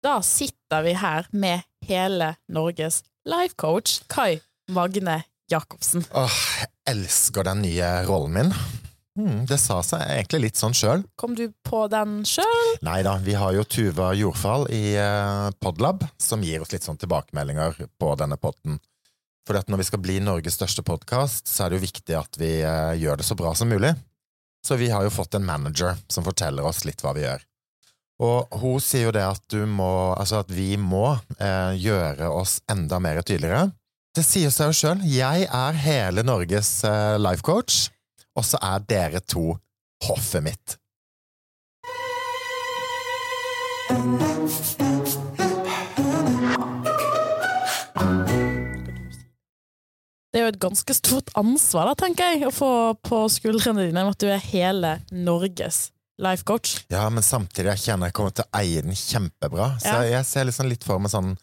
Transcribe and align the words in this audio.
Da 0.00 0.22
sitter 0.24 0.82
vi 0.82 0.94
her 0.96 1.26
med 1.30 1.60
hele 1.84 2.34
Norges 2.48 3.02
life 3.28 3.54
coach, 3.60 4.00
Kai 4.08 4.40
Magne 4.72 5.22
Jacobsen. 5.50 6.06
Åh, 6.16 6.38
jeg 6.60 6.70
elsker 6.94 7.44
den 7.44 7.60
nye 7.66 7.88
rollen 8.08 8.32
min. 8.38 8.54
Hmm, 9.18 9.42
det 9.44 9.58
sa 9.60 9.80
seg 9.84 10.00
egentlig 10.06 10.40
litt 10.46 10.60
sånn 10.60 10.72
sjøl. 10.76 11.02
Kom 11.20 11.34
du 11.36 11.50
på 11.66 11.82
den 11.92 12.22
sjøl? 12.24 12.70
Nei 12.86 13.02
da, 13.04 13.18
vi 13.20 13.34
har 13.36 13.52
jo 13.52 13.66
Tuva 13.68 14.14
Jordfall 14.16 14.70
i 14.72 14.94
eh, 14.96 15.50
Podlab, 15.60 16.06
som 16.16 16.40
gir 16.46 16.64
oss 16.64 16.72
litt 16.72 16.86
sånn 16.86 17.00
tilbakemeldinger 17.00 17.82
på 18.00 18.14
denne 18.16 18.40
podden. 18.40 18.78
For 19.44 19.60
når 19.66 19.82
vi 19.82 19.88
skal 19.90 20.00
bli 20.00 20.16
Norges 20.24 20.56
største 20.56 20.86
podkast, 20.86 21.50
så 21.50 21.66
er 21.66 21.74
det 21.74 21.80
jo 21.80 21.88
viktig 21.90 22.16
at 22.16 22.40
vi 22.40 22.54
eh, 22.62 22.96
gjør 23.02 23.20
det 23.20 23.28
så 23.28 23.36
bra 23.36 23.52
som 23.58 23.68
mulig. 23.68 23.92
Så 24.64 24.80
vi 24.80 24.88
har 24.94 25.04
jo 25.04 25.12
fått 25.12 25.36
en 25.36 25.44
manager 25.44 25.98
som 26.08 26.24
forteller 26.24 26.64
oss 26.64 26.86
litt 26.88 27.04
hva 27.04 27.12
vi 27.16 27.26
gjør. 27.26 27.44
Og 28.20 28.60
hun 28.60 28.80
sier 28.84 29.08
jo 29.08 29.12
det 29.16 29.22
at 29.24 29.54
må, 29.64 30.12
altså 30.12 30.42
at 30.44 30.50
vi 30.52 30.74
må 30.76 31.14
eh, 31.40 31.72
gjøre 31.80 32.28
oss 32.28 32.58
enda 32.68 32.98
mer 33.00 33.22
tydeligere. 33.24 33.70
Det 34.16 34.24
sier 34.26 34.52
seg 34.52 34.68
jo 34.68 34.76
sjøl. 34.76 35.04
Jeg 35.08 35.46
er 35.46 35.78
hele 35.80 36.24
Norges 36.26 36.82
eh, 36.84 37.16
life 37.16 37.40
coach, 37.46 37.86
og 38.36 38.44
så 38.44 38.60
er 38.60 38.84
dere 38.90 39.22
to 39.24 39.54
hoffet 40.04 40.44
mitt. 40.44 40.76
Det 50.30 50.38
er 50.38 50.44
jo 50.44 50.50
et 50.52 50.60
ganske 50.62 50.94
stort 50.94 51.32
ansvar, 51.40 51.88
da, 51.88 51.96
tenker 52.04 52.34
jeg, 52.34 52.44
å 52.46 52.52
få 52.54 52.72
på 53.00 53.22
skuldrene 53.32 53.88
dine 53.88 54.04
at 54.12 54.20
du 54.20 54.28
er 54.28 54.44
hele 54.52 54.98
Norges 55.10 55.88
life 56.20 56.44
coach. 56.48 56.76
Ja, 56.92 57.06
men 57.12 57.24
samtidig 57.24 57.72
jeg 57.74 57.84
kjenner 57.86 58.10
jeg 58.10 58.16
kommer 58.18 58.34
til 58.36 58.44
å 58.46 58.58
eie 58.60 58.82
den 58.84 58.96
kjempebra. 58.98 59.72
Så 59.82 59.94
Ja. 59.94 60.02
jeg 60.20 60.26
ser 60.28 60.44
liksom 60.48 60.68
litt 60.68 60.84
for 60.84 60.98
meg 61.02 61.10
sånn 61.12 61.36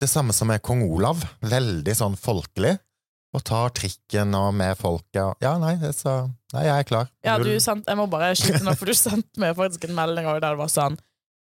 Det 0.00 0.06
samme 0.08 0.30
som 0.32 0.46
med 0.46 0.62
kong 0.62 0.84
Olav. 0.86 1.24
Veldig 1.42 1.94
sånn 1.98 2.14
folkelig. 2.16 2.76
Og 3.34 3.42
tar 3.44 3.68
trikken 3.74 4.32
og 4.38 4.54
med 4.54 4.76
folket. 4.78 5.34
Ja, 5.42 5.56
nei, 5.58 5.74
så 5.92 6.30
Nei, 6.54 6.62
jeg 6.64 6.78
er 6.78 6.84
klar. 6.88 7.08
Ja, 7.24 7.36
du 7.38 7.50
sant, 7.60 7.84
Jeg 7.86 7.96
må 7.98 8.06
bare 8.08 8.30
skyte 8.38 8.62
nå, 8.64 8.72
for 8.78 8.86
du 8.86 8.94
sendte 8.96 9.36
meg 9.42 9.56
faktisk 9.58 9.84
en 9.88 9.94
melding 9.98 10.24
der 10.24 10.40
det 10.40 10.56
var 10.56 10.70
sånn 10.72 10.96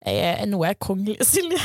jeg 0.04 0.48
Nå 0.50 0.64
er 0.66 0.74
jeg 0.74 0.80
kongelig, 0.82 1.22
Silje. 1.24 1.60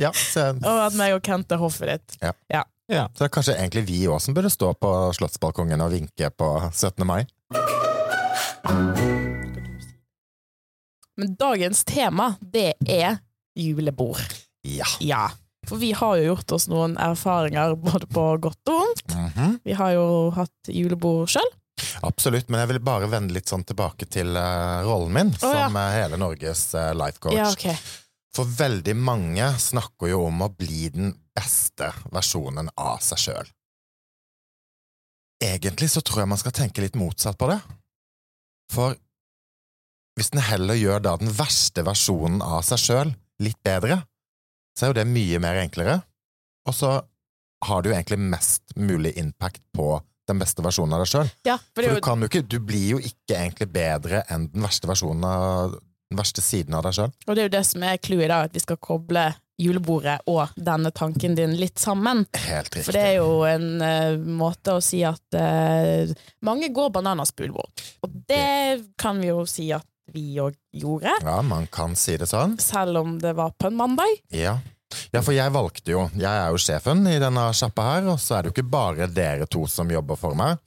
Ja, 0.00 0.08
så, 0.16 0.48
og 0.56 0.78
at 0.88 0.94
meg 0.96 1.12
og 1.12 1.22
Kent 1.22 1.52
er 1.52 1.60
hoffet 1.60 1.90
ditt. 1.92 2.16
Ja. 2.50 2.64
så 2.88 3.20
det 3.20 3.26
er 3.28 3.32
kanskje 3.36 3.58
egentlig 3.58 3.84
vi 3.90 4.00
òg 4.08 4.20
som 4.24 4.34
burde 4.34 4.50
stå 4.50 4.72
på 4.80 4.92
Slottsbalkongen 5.20 5.84
og 5.84 5.92
vinke 5.92 6.30
på 6.32 6.48
17. 6.72 7.04
mai. 7.06 7.26
Men 11.16 11.36
dagens 11.38 11.84
tema, 11.84 12.34
det 12.40 12.72
er 12.88 13.18
julebord. 13.54 14.20
Ja. 14.62 14.86
Ja. 15.00 15.30
For 15.68 15.78
vi 15.78 15.92
har 15.92 16.16
jo 16.18 16.32
gjort 16.32 16.52
oss 16.56 16.66
noen 16.70 16.96
erfaringer 16.98 17.76
både 17.78 18.08
på 18.10 18.24
godt 18.42 18.70
og 18.72 18.80
vondt. 18.80 19.14
Mhm. 19.14 19.58
Vi 19.64 19.76
har 19.78 19.92
jo 19.94 20.06
hatt 20.34 20.72
julebord 20.72 21.30
sjøl. 21.30 21.50
Absolutt, 22.02 22.48
men 22.50 22.62
jeg 22.62 22.72
vil 22.72 22.82
bare 22.84 23.08
vende 23.10 23.34
litt 23.34 23.50
sånn 23.50 23.64
tilbake 23.66 24.06
til 24.10 24.34
uh, 24.36 24.82
rollen 24.86 25.12
min 25.14 25.30
oh, 25.32 25.50
ja. 25.54 25.66
som 25.66 25.76
eh, 25.78 25.94
hele 25.96 26.18
Norges 26.20 26.64
uh, 26.74 26.90
life 26.96 27.22
coach. 27.22 27.38
Ja, 27.38 27.48
okay. 27.50 27.76
For 28.34 28.48
veldig 28.48 28.94
mange 28.96 29.46
snakker 29.60 30.10
jo 30.10 30.24
om 30.26 30.42
å 30.44 30.50
bli 30.56 30.88
den 30.94 31.12
beste 31.36 31.90
versjonen 32.12 32.70
av 32.80 33.02
seg 33.04 33.20
sjøl. 33.20 33.52
Egentlig 35.42 35.90
så 35.90 36.02
tror 36.04 36.22
jeg 36.22 36.32
man 36.32 36.40
skal 36.40 36.54
tenke 36.56 36.84
litt 36.84 36.98
motsatt 36.98 37.38
på 37.38 37.50
det. 37.50 37.58
For 38.72 38.96
hvis 40.18 40.32
den 40.32 40.42
heller 40.44 40.76
gjør 40.76 41.02
da 41.04 41.16
den 41.20 41.32
verste 41.36 41.84
versjonen 41.86 42.42
av 42.44 42.64
seg 42.66 42.80
sjøl 42.80 43.12
litt 43.42 43.58
bedre, 43.64 44.02
så 44.76 44.86
er 44.86 44.92
jo 44.92 44.98
det 45.00 45.08
mye 45.08 45.40
mer 45.42 45.60
enklere. 45.62 46.00
Og 46.68 46.76
så 46.76 46.92
har 47.66 47.82
du 47.82 47.90
jo 47.90 47.94
egentlig 47.94 48.18
mest 48.20 48.74
mulig 48.76 49.14
impact 49.20 49.62
på 49.76 49.94
den 50.28 50.38
beste 50.40 50.62
versjonen 50.64 50.94
av 50.96 51.02
deg 51.02 51.10
sjøl. 51.10 51.30
Ja, 51.48 51.56
for 51.74 51.82
For 51.82 51.98
du 51.98 52.04
kan 52.04 52.22
jo 52.22 52.28
ikke, 52.30 52.44
du 52.46 52.58
blir 52.62 52.94
jo 52.94 53.00
ikke 53.02 53.38
egentlig 53.38 53.68
bedre 53.74 54.22
enn 54.30 54.48
den 54.52 54.64
verste 54.64 54.90
versjonen 54.90 55.26
av 55.26 55.74
den 55.74 56.20
verste 56.20 56.44
siden 56.44 56.76
av 56.76 56.84
deg 56.86 56.96
sjøl. 56.98 57.12
og 57.26 57.34
det 57.34 57.42
er 57.42 57.48
jo 57.48 57.56
det 57.56 57.64
som 57.66 57.84
er 57.88 58.00
clouet 58.02 58.26
i 58.26 58.30
dag, 58.30 58.50
at 58.50 58.54
vi 58.54 58.62
skal 58.62 58.78
koble 58.82 59.24
julebordet 59.60 60.18
og 60.30 60.54
denne 60.56 60.90
tanken 60.94 61.34
din 61.38 61.54
litt 61.58 61.78
sammen. 61.78 62.24
Helt 62.46 62.70
riktig. 62.72 62.86
For 62.88 62.96
det 62.96 63.02
er 63.10 63.16
jo 63.20 63.42
en 63.46 63.66
uh, 63.82 64.18
måte 64.40 64.76
å 64.78 64.82
si 64.84 65.02
at 65.06 65.36
uh, 65.36 66.12
mange 66.46 66.70
går 66.74 66.92
bananas 66.94 67.34
på 67.34 67.46
julebord. 67.46 67.84
Og 68.02 68.14
det 68.28 68.82
kan 69.00 69.20
vi 69.20 69.30
jo 69.30 69.44
si 69.48 69.68
at 69.74 69.86
vi 70.12 70.34
òg 70.42 70.56
gjorde, 70.76 71.14
Ja, 71.22 71.38
man 71.46 71.68
kan 71.72 71.94
si 71.96 72.16
det 72.20 72.26
sånn. 72.28 72.58
selv 72.60 72.98
om 73.00 73.18
det 73.22 73.32
var 73.38 73.54
på 73.56 73.70
en 73.70 73.78
mandag. 73.78 74.10
Ja. 74.34 74.58
ja, 75.14 75.22
for 75.22 75.32
jeg 75.32 75.54
valgte 75.54 75.94
jo 75.94 76.02
Jeg 76.18 76.28
er 76.28 76.50
jo 76.52 76.58
sjefen 76.60 77.06
i 77.08 77.14
denne 77.22 77.46
sjappa 77.56 77.86
her, 77.94 78.10
og 78.12 78.18
så 78.20 78.36
er 78.36 78.42
det 78.42 78.50
jo 78.50 78.56
ikke 78.58 78.72
bare 78.74 79.08
dere 79.08 79.46
to 79.46 79.62
som 79.70 79.88
jobber 79.90 80.18
for 80.20 80.36
meg. 80.36 80.58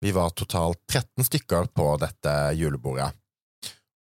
Vi 0.00 0.12
var 0.14 0.30
totalt 0.36 0.78
13 0.92 1.24
stykker 1.26 1.68
på 1.74 1.90
dette 2.00 2.32
julebordet. 2.56 3.10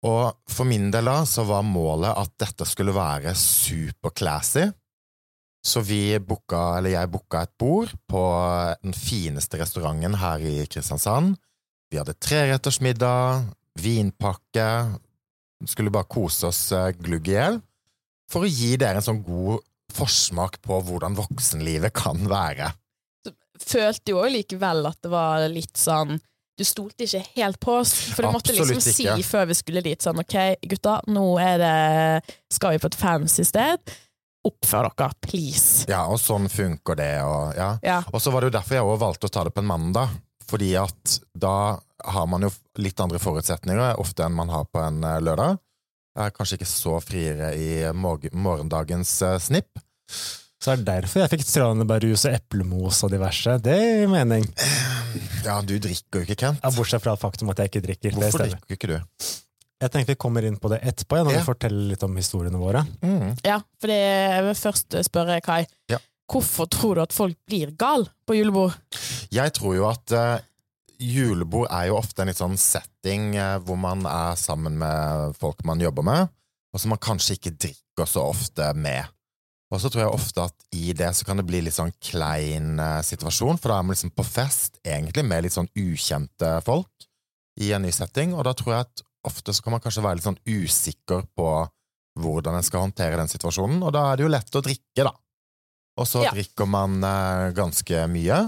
Og 0.04 0.34
for 0.50 0.68
min 0.68 0.90
del 0.92 1.08
da, 1.08 1.22
så 1.28 1.46
var 1.48 1.64
målet 1.64 2.12
at 2.12 2.32
dette 2.40 2.66
skulle 2.68 2.92
være 2.94 3.32
super-classy. 3.38 4.66
Så 5.64 5.80
vi 5.80 6.18
booka, 6.20 6.76
eller 6.76 6.92
jeg 6.92 7.12
booka 7.12 7.46
et 7.46 7.54
bord 7.56 7.94
på 8.10 8.24
den 8.82 8.92
fineste 8.92 9.62
restauranten 9.62 10.18
her 10.20 10.44
i 10.44 10.58
Kristiansand. 10.68 11.38
Vi 11.88 11.96
hadde 11.96 12.18
trerettersmiddag, 12.20 13.46
vinpakke, 13.80 14.68
skulle 15.64 15.92
bare 15.94 16.10
kose 16.10 16.50
oss 16.50 16.66
eh, 16.76 16.92
glugg 17.00 17.30
i 17.30 17.38
hjel 17.38 17.62
for 18.30 18.44
å 18.44 18.50
gi 18.50 18.74
dere 18.80 19.00
en 19.00 19.06
sånn 19.06 19.22
god 19.24 19.62
forsmak 19.94 20.58
på 20.64 20.80
hvordan 20.84 21.16
voksenlivet 21.16 21.94
kan 21.96 22.20
være. 22.28 22.72
Følte 23.60 24.12
jo 24.12 24.20
òg 24.24 24.32
likevel 24.34 24.88
at 24.88 25.00
det 25.04 25.12
var 25.12 25.44
litt 25.48 25.78
sånn 25.78 26.18
Du 26.54 26.62
stolte 26.66 27.06
ikke 27.06 27.22
helt 27.34 27.58
på 27.62 27.72
oss, 27.80 27.92
for 28.14 28.22
du 28.22 28.30
måtte 28.34 28.52
liksom 28.54 28.76
Absolutt 28.76 28.96
si 28.96 29.06
ikke. 29.08 29.26
før 29.26 29.46
vi 29.50 29.56
skulle 29.58 29.82
dit 29.82 30.04
sånn 30.04 30.20
ok, 30.22 30.36
gutta, 30.70 31.00
nå 31.10 31.24
er 31.42 31.56
det 31.58 32.34
Skal 32.54 32.76
vi 32.76 32.82
på 32.84 32.90
et 32.92 32.98
fancy 33.00 33.42
sted? 33.48 33.94
Oppfør 34.44 34.90
dere, 34.92 35.08
please. 35.24 35.86
Ja, 35.88 36.04
og 36.12 36.20
sånn 36.20 36.50
funker 36.52 36.98
det, 37.00 37.14
og 37.24 37.56
ja. 37.56 37.70
Ja. 37.82 38.02
Og 38.12 38.20
så 38.22 38.30
var 38.30 38.44
det 38.44 38.52
jo 38.52 38.56
derfor 38.58 38.76
jeg 38.76 38.84
også 38.86 39.02
valgte 39.02 39.30
å 39.30 39.32
ta 39.32 39.44
det 39.48 39.54
på 39.56 39.64
en 39.64 39.70
mandag, 39.70 40.12
fordi 40.44 40.74
at 40.76 41.14
da 41.32 41.54
har 42.04 42.26
man 42.28 42.44
jo 42.44 42.50
litt 42.84 43.00
andre 43.00 43.18
forutsetninger 43.22 43.96
ofte 44.02 44.26
enn 44.26 44.36
man 44.36 44.52
har 44.52 44.66
på 44.68 44.82
en 44.84 45.00
eh, 45.00 45.20
lørdag. 45.24 45.56
Jeg 46.14 46.28
er 46.28 46.34
kanskje 46.36 46.58
ikke 46.60 46.68
så 46.70 46.98
friere 47.02 47.54
i 47.56 47.70
morgendagens 47.96 49.14
eh, 49.24 49.38
snipp. 49.42 49.80
Så 50.64 50.72
er 50.72 50.80
det 50.80 50.86
derfor 50.88 51.20
jeg 51.20 51.28
fikk 51.34 51.42
tranebærjus 51.44 52.22
og 52.24 52.34
eplemos 52.38 53.02
og 53.04 53.10
diverse. 53.12 53.58
Det 53.60 53.74
gir 53.76 54.08
mening. 54.08 54.46
Ja, 55.44 55.58
du 55.60 55.74
drikker 55.76 56.22
jo 56.22 56.24
ikke, 56.24 56.38
Kent. 56.40 56.62
Ja, 56.64 56.70
bortsett 56.72 57.04
fra 57.04 57.12
faktum 57.20 57.50
at 57.52 57.60
jeg 57.60 57.68
ikke 57.68 57.82
drikker. 57.84 58.14
Hvorfor 58.16 58.46
drikker 58.46 58.78
ikke 58.78 58.88
du? 58.94 58.94
Jeg 59.84 59.92
tenker 59.92 60.14
vi 60.14 60.16
kommer 60.24 60.46
inn 60.48 60.56
på 60.56 60.70
det 60.72 60.78
etterpå, 60.88 61.18
ja, 61.18 61.26
når 61.26 61.34
Ja. 61.34 61.42
vi 61.42 61.48
forteller 61.50 61.90
litt 61.92 62.02
om 62.06 62.16
historiene 62.16 62.56
våre. 62.56 62.86
Mm. 63.04 63.34
Ja, 63.44 63.58
for 63.76 63.92
det, 63.92 63.98
jeg 64.00 64.44
vil 64.46 64.56
først 64.62 64.96
spørre 65.10 65.40
Kai. 65.44 65.66
Ja. 65.92 65.98
Hvorfor 66.32 66.70
tror 66.72 66.94
du 66.96 67.02
at 67.02 67.12
folk 67.12 67.36
blir 67.44 67.74
gal 67.76 68.08
på 68.24 68.38
julebord? 68.38 68.78
Jeg 69.34 69.52
tror 69.52 69.74
jo 69.76 69.84
at 69.90 70.14
uh, 70.16 70.38
julebord 70.96 71.68
er 71.68 71.90
jo 71.90 71.98
ofte 71.98 72.24
en 72.24 72.30
litt 72.32 72.40
sånn 72.40 72.56
setting 72.56 73.34
uh, 73.36 73.58
hvor 73.60 73.76
man 73.76 74.06
er 74.08 74.38
sammen 74.40 74.78
med 74.80 75.36
folk 75.36 75.60
man 75.68 75.82
jobber 75.84 76.06
med, 76.06 76.32
og 76.72 76.80
som 76.80 76.94
man 76.94 77.02
kanskje 77.04 77.36
ikke 77.36 77.52
drikker 77.66 78.08
så 78.08 78.24
ofte 78.32 78.72
med. 78.78 79.04
Og 79.72 79.80
så 79.80 79.90
tror 79.90 80.04
jeg 80.04 80.14
ofte 80.14 80.44
at 80.44 80.66
i 80.76 80.92
det 80.94 81.08
så 81.16 81.24
kan 81.26 81.40
det 81.40 81.46
bli 81.48 81.62
litt 81.64 81.74
sånn 81.74 81.92
klein 82.04 82.78
eh, 82.78 83.00
situasjon, 83.06 83.58
for 83.58 83.72
da 83.72 83.78
er 83.80 83.86
man 83.86 83.96
liksom 83.96 84.12
på 84.14 84.26
fest, 84.26 84.78
egentlig 84.84 85.24
med 85.26 85.46
litt 85.46 85.56
sånn 85.56 85.70
ukjente 85.74 86.50
folk 86.66 87.08
i 87.64 87.72
en 87.74 87.82
ny 87.86 87.90
setting, 87.94 88.34
og 88.36 88.44
da 88.48 88.52
tror 88.58 88.74
jeg 88.74 88.86
at 88.88 89.04
ofte 89.24 89.54
så 89.56 89.64
kan 89.64 89.74
man 89.76 89.80
kanskje 89.82 90.04
være 90.04 90.18
litt 90.20 90.26
sånn 90.28 90.40
usikker 90.44 91.24
på 91.34 91.48
hvordan 92.20 92.58
en 92.58 92.66
skal 92.66 92.84
håndtere 92.84 93.16
den 93.18 93.30
situasjonen, 93.30 93.80
og 93.82 93.94
da 93.96 94.04
er 94.12 94.20
det 94.20 94.26
jo 94.26 94.32
lett 94.34 94.58
å 94.58 94.62
drikke, 94.62 95.06
da. 95.08 95.14
Og 95.98 96.06
så 96.10 96.24
Ja. 96.26 96.30
drikker 96.34 96.66
man 96.66 96.98
eh, 97.02 97.50
ganske 97.56 98.04
mye, 98.10 98.38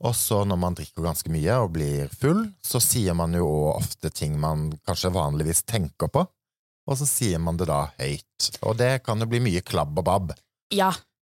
og 0.00 0.14
så 0.14 0.44
når 0.46 0.58
man 0.62 0.74
drikker 0.78 1.02
ganske 1.02 1.30
mye 1.30 1.54
og 1.62 1.72
blir 1.74 2.08
full, 2.08 2.44
så 2.62 2.80
sier 2.82 3.14
man 3.18 3.32
jo 3.34 3.46
ofte 3.74 4.10
ting 4.14 4.38
man 4.38 4.70
kanskje 4.86 5.10
vanligvis 5.14 5.64
tenker 5.66 6.08
på, 6.10 6.22
og 6.88 6.96
så 6.96 7.06
sier 7.06 7.38
man 7.42 7.58
det 7.58 7.66
da 7.68 7.92
høyt. 7.98 8.50
Og 8.62 8.78
det 8.78 9.02
kan 9.04 9.18
jo 9.20 9.26
bli 9.26 9.40
mye 9.44 9.60
klabb 9.66 9.98
og 9.98 10.04
babb. 10.06 10.30
Ja, 10.74 10.90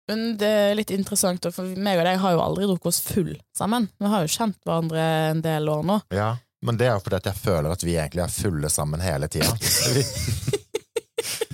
men 0.09 0.37
det 0.41 0.47
er 0.49 0.73
litt 0.75 0.91
interessant, 0.91 1.45
for 1.55 1.63
meg 1.79 1.99
og 2.01 2.07
deg 2.09 2.17
har 2.19 2.33
jo 2.35 2.41
aldri 2.43 2.65
drukket 2.67 2.89
oss 2.91 3.01
full 3.05 3.33
sammen. 3.55 3.85
Vi 4.01 4.09
har 4.11 4.25
jo 4.25 4.31
kjent 4.33 4.57
hverandre 4.67 5.03
en 5.31 5.41
del 5.45 5.69
år 5.71 5.85
nå. 5.87 5.99
Ja, 6.11 6.33
men 6.65 6.77
det 6.77 6.89
er 6.89 6.97
jo 6.97 7.03
fordi 7.05 7.19
at 7.21 7.29
jeg 7.31 7.39
føler 7.41 7.71
at 7.71 7.85
vi 7.85 7.95
egentlig 7.95 8.25
er 8.25 8.33
fulle 8.33 8.69
sammen 8.73 9.01
hele 9.01 9.29
tida. 9.31 9.53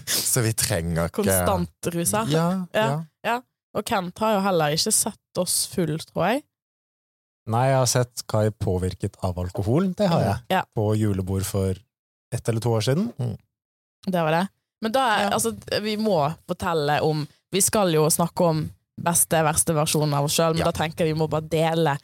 Så 0.08 0.42
vi- 0.42 0.54
trenger 0.54 1.08
ikke 1.10 1.24
Konstant 1.24 1.88
rusa. 1.94 2.26
Ja, 2.30 2.48
ja. 2.74 2.90
Ja. 3.26 3.38
Og 3.78 3.86
Kent 3.86 4.18
har 4.22 4.36
jo 4.38 4.44
heller 4.46 4.74
ikke 4.76 4.92
sett 4.94 5.40
oss 5.42 5.66
full, 5.72 5.98
tror 6.10 6.28
jeg. 6.32 6.44
Nei, 7.48 7.64
jeg 7.70 7.78
har 7.80 7.90
sett 7.90 8.24
Kai 8.28 8.50
påvirket 8.52 9.18
av 9.24 9.38
alkohol. 9.40 9.92
Det 9.98 10.08
har 10.12 10.22
jeg. 10.26 10.38
Ja. 10.52 10.62
På 10.76 10.90
julebord 10.98 11.46
for 11.48 11.78
ett 12.34 12.50
eller 12.50 12.62
to 12.64 12.74
år 12.76 12.82
siden. 12.90 13.10
Det 14.08 14.22
var 14.24 14.32
det. 14.36 14.44
Men 14.84 14.92
da, 14.94 15.04
altså, 15.34 15.54
vi 15.82 15.96
må 15.98 16.18
fortelle 16.48 17.00
om 17.06 17.24
Vi 17.58 17.64
skal 17.66 17.90
jo 17.96 18.06
snakke 18.14 18.46
om 18.52 18.60
beste, 19.02 19.40
verste 19.46 19.74
versjonen 19.78 20.14
av 20.18 20.28
oss 20.28 20.36
sjøl, 20.38 20.54
men 20.54 20.62
Ja. 20.66 20.70
da 20.70 20.76
tenker 20.78 21.06
jeg 21.06 21.16
vi 21.16 21.20
må 21.20 21.26
bare 21.30 21.48
dele 21.50 21.96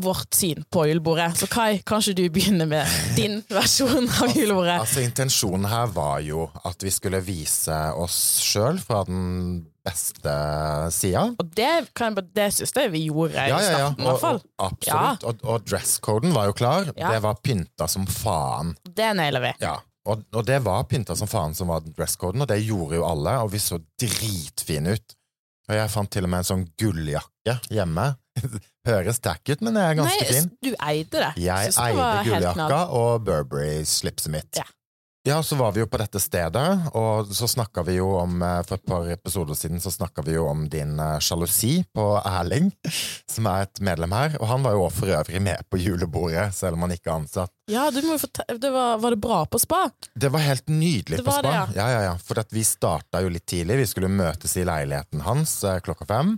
vårt 0.00 0.32
syn 0.32 0.62
på 0.72 0.86
julebordet. 0.88 1.34
Så 1.36 1.46
Kai, 1.52 1.82
kanskje 1.84 2.14
du 2.16 2.22
begynner 2.32 2.64
med 2.70 2.88
din 3.16 3.42
versjon 3.52 4.08
av 4.08 4.32
julebordet? 4.32 4.78
Altså, 4.80 5.02
intensjonen 5.04 5.68
her 5.68 5.90
var 5.92 6.22
jo 6.24 6.46
at 6.64 6.80
vi 6.86 6.92
skulle 6.94 7.20
vise 7.20 7.76
oss 8.00 8.16
sjøl 8.40 8.80
fra 8.80 9.02
den 9.04 9.66
beste 9.84 10.32
sida. 10.96 11.26
Og 11.36 11.52
det, 11.58 11.68
kan 11.98 12.16
jeg 12.16 12.28
det 12.38 12.48
syns 12.56 12.72
jeg 12.78 12.92
vi 12.94 13.04
gjorde 13.10 13.44
i 13.44 13.52
starten, 13.52 14.00
i 14.00 14.08
hvert 14.08 14.22
fall. 14.24 14.40
absolutt. 14.56 14.88
absolutt. 14.88 15.28
Og, 15.28 15.48
og 15.52 15.68
dresscoden 15.68 16.32
var 16.32 16.48
jo 16.48 16.56
klar. 16.56 16.88
Ja. 16.96 17.12
Det 17.12 17.20
var 17.28 17.40
pynta 17.44 17.88
som 17.90 18.08
faen. 18.08 18.72
Det 18.88 19.12
nailer 19.18 19.44
vi. 19.50 19.52
Ja, 19.60 19.76
og, 20.08 20.24
og 20.34 20.46
det 20.46 20.58
var 20.64 20.84
pynta 20.90 21.14
som 21.18 21.30
faen 21.30 21.54
som 21.54 21.70
var 21.70 21.84
dresscoden, 21.86 22.42
og 22.42 22.48
det 22.50 22.60
gjorde 22.64 22.98
jo 22.98 23.06
alle, 23.06 23.36
og 23.44 23.52
vi 23.54 23.60
så 23.62 23.78
dritfine 24.00 24.96
ut. 24.96 25.16
Og 25.70 25.76
jeg 25.78 25.92
fant 25.92 26.10
til 26.10 26.26
og 26.26 26.32
med 26.32 26.42
en 26.42 26.48
sånn 26.48 26.64
gulljakke 26.80 27.54
hjemme. 27.70 28.08
Høres 28.88 29.20
tack 29.22 29.46
ut, 29.46 29.62
men 29.62 29.78
jeg 29.78 29.92
er 29.92 29.98
ganske 30.00 30.24
Nei, 30.24 30.32
fin. 30.34 30.48
du 30.58 30.70
eide 30.74 31.22
det. 31.22 31.32
Jeg 31.44 31.74
eide 31.84 32.08
gulljakka 32.26 32.80
og 32.98 33.26
Burberry-slipset 33.28 34.32
mitt. 34.34 34.58
Ja. 34.58 34.66
Ja, 35.24 35.36
så 35.42 35.54
var 35.54 35.70
vi 35.72 35.78
jo 35.80 35.86
på 35.86 35.98
dette 36.00 36.18
stedet, 36.18 36.62
og 36.98 37.28
så 37.30 37.46
snakka 37.46 37.84
vi 37.86 37.94
jo 38.00 38.08
om 38.18 38.40
eh, 38.42 38.56
For 38.66 38.74
et 38.74 38.86
par 38.90 39.04
episoder 39.12 39.54
siden 39.54 39.78
så 39.78 39.92
snakka 39.94 40.24
vi 40.26 40.32
jo 40.34 40.48
om 40.50 40.64
din 40.72 40.96
eh, 40.98 41.20
sjalusi 41.22 41.84
på 41.94 42.06
Erling, 42.26 42.72
som 43.30 43.46
er 43.46 43.68
et 43.68 43.82
medlem 43.86 44.10
her. 44.16 44.34
Og 44.40 44.48
han 44.50 44.64
var 44.66 44.74
jo 44.74 44.88
for 44.90 45.12
øvrig 45.14 45.38
med 45.46 45.62
på 45.70 45.78
julebordet, 45.78 46.48
selv 46.58 46.74
om 46.74 46.82
han 46.88 46.96
ikke 46.96 47.06
er 47.12 47.20
ansatt. 47.20 47.52
Ja, 47.70 47.84
du 47.94 48.00
må 48.02 48.16
jo 48.18 48.58
det 48.58 48.72
var, 48.74 48.98
var 48.98 49.14
det 49.14 49.20
bra 49.22 49.38
på 49.46 49.60
spa? 49.62 49.84
Det 50.18 50.32
var 50.34 50.42
helt 50.42 50.66
nydelig 50.74 51.20
Det 51.22 51.26
på 51.28 51.36
spa. 51.36 51.44
det, 51.46 51.54
ja. 51.78 51.86
Ja, 51.94 52.02
ja, 52.08 52.16
For 52.18 52.42
at 52.42 52.50
vi 52.52 52.64
starta 52.66 53.22
jo 53.22 53.30
litt 53.30 53.46
tidlig. 53.46 53.78
Vi 53.84 53.86
skulle 53.92 54.10
møtes 54.10 54.56
i 54.58 54.66
leiligheten 54.66 55.22
hans 55.28 55.54
eh, 55.70 55.78
klokka 55.86 56.08
fem. 56.10 56.34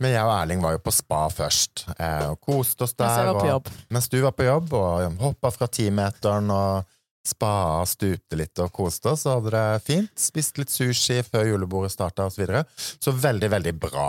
Men 0.00 0.14
jeg 0.14 0.22
og 0.24 0.30
Erling 0.38 0.62
var 0.62 0.78
jo 0.78 0.84
på 0.86 0.94
spa 0.94 1.24
først, 1.34 1.82
eh, 1.98 2.30
og 2.30 2.38
koste 2.46 2.86
oss 2.86 2.94
der. 2.94 3.10
Mens 3.10 3.18
jeg 3.18 3.26
var 3.26 3.34
på 3.34 3.42
og- 3.42 3.52
jobb. 3.56 3.74
mens 3.90 4.08
du 4.08 4.20
var 4.22 4.38
på 4.38 4.46
jobb, 4.46 4.72
og 4.78 5.18
hoppa 5.26 5.50
fra 5.58 5.66
timeteren 5.66 6.48
og 6.54 6.86
spa, 7.30 7.82
stupte 7.88 8.38
litt 8.38 8.58
og 8.62 8.72
koste 8.74 9.12
oss, 9.12 9.26
hadde 9.30 9.52
det 9.54 9.84
fint. 9.86 10.12
Spiste 10.18 10.62
litt 10.62 10.72
sushi 10.72 11.20
før 11.26 11.52
julebordet 11.52 11.94
starta, 11.94 12.26
og 12.26 12.34
så 12.34 12.42
videre. 12.42 12.64
Så 12.76 13.14
veldig, 13.14 13.50
veldig 13.56 13.74
bra 13.80 14.08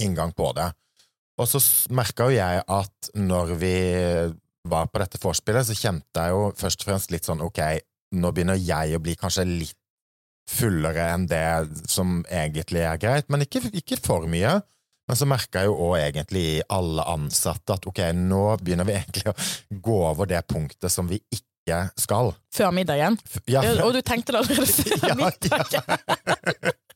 inngang 0.00 0.32
på 0.36 0.52
det. 0.56 0.70
Og 1.40 1.48
så 1.48 1.60
merka 1.96 2.28
jo 2.28 2.36
jeg 2.36 2.64
at 2.68 3.12
når 3.16 3.54
vi 3.60 3.76
var 4.70 4.90
på 4.92 5.00
dette 5.00 5.20
vorspielet, 5.22 5.66
så 5.66 5.76
kjente 5.76 6.24
jeg 6.24 6.34
jo 6.34 6.50
først 6.58 6.82
og 6.82 6.90
fremst 6.90 7.14
litt 7.14 7.28
sånn 7.28 7.44
ok, 7.44 7.60
nå 8.20 8.32
begynner 8.34 8.58
jeg 8.60 8.96
å 8.96 9.02
bli 9.02 9.14
kanskje 9.18 9.46
litt 9.48 9.76
fullere 10.50 11.06
enn 11.14 11.28
det 11.30 11.44
som 11.88 12.20
egentlig 12.26 12.82
er 12.84 12.98
greit, 13.00 13.28
men 13.30 13.46
ikke, 13.46 13.62
ikke 13.76 14.00
for 14.02 14.26
mye. 14.30 14.58
Men 15.10 15.18
så 15.18 15.26
merka 15.26 15.62
jeg 15.62 15.70
jo 15.70 15.88
òg 15.88 15.96
egentlig 15.98 16.60
alle 16.70 17.02
ansatte 17.10 17.74
at 17.74 17.86
ok, 17.90 18.02
nå 18.14 18.42
begynner 18.60 18.86
vi 18.86 18.94
egentlig 18.98 19.32
å 19.32 19.78
gå 19.82 19.96
over 20.06 20.28
det 20.30 20.42
punktet 20.50 20.92
som 20.92 21.08
vi 21.10 21.18
ikke 21.30 21.49
skal. 22.00 22.32
Før 22.54 22.70
middagen. 22.74 23.16
F- 23.26 23.42
Ja, 23.50 23.62
Ja, 23.66 23.74
Og 23.86 23.94
du 23.96 24.00
tenkte 24.06 24.34
det 24.34 24.40
allerede 24.42 24.66
før 24.78 25.08
Ja, 25.08 25.16
middagen? 25.18 26.74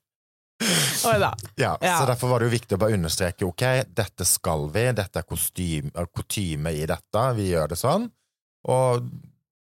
Ja. 1.04 1.34
ja, 1.56 1.78
Ja. 1.80 1.98
Så 2.00 2.06
derfor 2.08 2.28
var 2.30 2.40
det 2.40 2.46
jo 2.48 2.54
viktig 2.54 2.76
å 2.76 2.80
bare 2.80 2.96
understreke 2.96 3.44
ok, 3.44 3.64
dette 3.94 4.24
skal 4.28 4.68
vi, 4.72 4.84
dette 4.96 5.20
er 5.20 5.26
kostyme, 5.28 5.90
er 5.98 6.06
kutyme 6.14 6.72
i 6.72 6.86
dette, 6.88 7.24
vi 7.36 7.50
gjør 7.50 7.74
det 7.74 7.78
sånn. 7.80 8.06
Og 8.72 9.04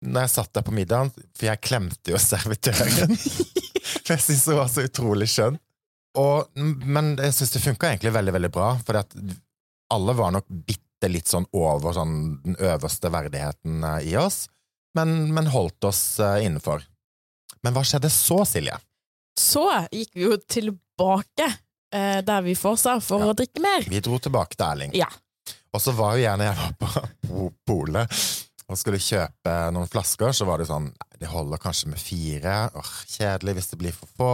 når 0.02 0.26
jeg 0.26 0.32
satt 0.34 0.54
der 0.56 0.66
på 0.66 0.74
middagen, 0.74 1.12
for 1.36 1.50
jeg 1.50 1.62
klemte 1.62 2.14
jo 2.16 2.22
servitøren 2.32 3.14
For 3.20 4.16
jeg 4.16 4.24
syntes 4.24 4.46
det 4.48 4.58
var 4.58 4.70
så 4.72 4.86
utrolig 4.88 5.28
skjønn. 5.30 5.60
Og, 6.18 6.48
men 6.58 7.12
jeg 7.20 7.36
syns 7.38 7.54
det 7.54 7.62
funka 7.68 7.92
egentlig 7.92 8.16
veldig, 8.16 8.34
veldig 8.40 8.52
bra, 8.56 8.72
for 8.86 8.98
alle 9.94 10.16
var 10.18 10.34
nok 10.34 10.48
bitte 10.50 11.12
litt 11.12 11.30
sånn 11.30 11.46
over 11.56 11.94
sånn, 11.96 12.16
den 12.48 12.58
øverste 12.66 13.12
verdigheten 13.14 13.84
eh, 13.86 14.08
i 14.10 14.16
oss, 14.20 14.48
men, 14.98 15.34
men 15.34 15.48
holdt 15.54 15.84
oss 15.90 16.02
eh, 16.24 16.46
innenfor. 16.46 16.84
Men 17.64 17.76
hva 17.76 17.84
skjedde 17.86 18.10
så, 18.14 18.42
Silje? 18.48 18.78
Så 19.40 19.66
gikk 19.92 20.14
vi 20.16 20.26
jo 20.28 20.38
tilbake 20.50 21.46
eh, 21.94 22.20
der 22.26 22.42
vi 22.46 22.56
forsa 22.60 22.98
for 23.04 23.24
Ja. 23.24 23.32
å 23.32 23.38
drikke 23.38 23.62
mer. 23.64 23.86
Vi 23.88 24.00
dro 24.04 24.20
tilbake 24.20 24.56
til 24.58 24.66
Erling. 24.68 24.96
Ja. 24.98 25.08
Og 25.74 25.82
så 25.84 25.94
var 25.94 26.16
jo 26.18 26.24
jeg, 26.24 26.38
når 26.40 26.50
jeg 26.50 26.58
var 26.60 26.74
på 26.80 27.04
po- 27.28 27.52
polet 27.70 28.20
og 28.70 28.78
skulle 28.78 29.00
kjøpe 29.02 29.54
noen 29.74 29.90
flasker, 29.90 30.34
så 30.36 30.46
var 30.46 30.62
det 30.62 30.68
sånn 30.70 30.92
det 31.20 31.28
holder 31.32 31.60
kanskje 31.62 31.90
med 31.92 32.00
fire. 32.02 32.58
Åh, 32.78 32.92
kjedelig 33.10 33.56
hvis 33.60 33.72
det 33.74 33.80
blir 33.82 33.96
for 33.96 34.12
få. 34.20 34.34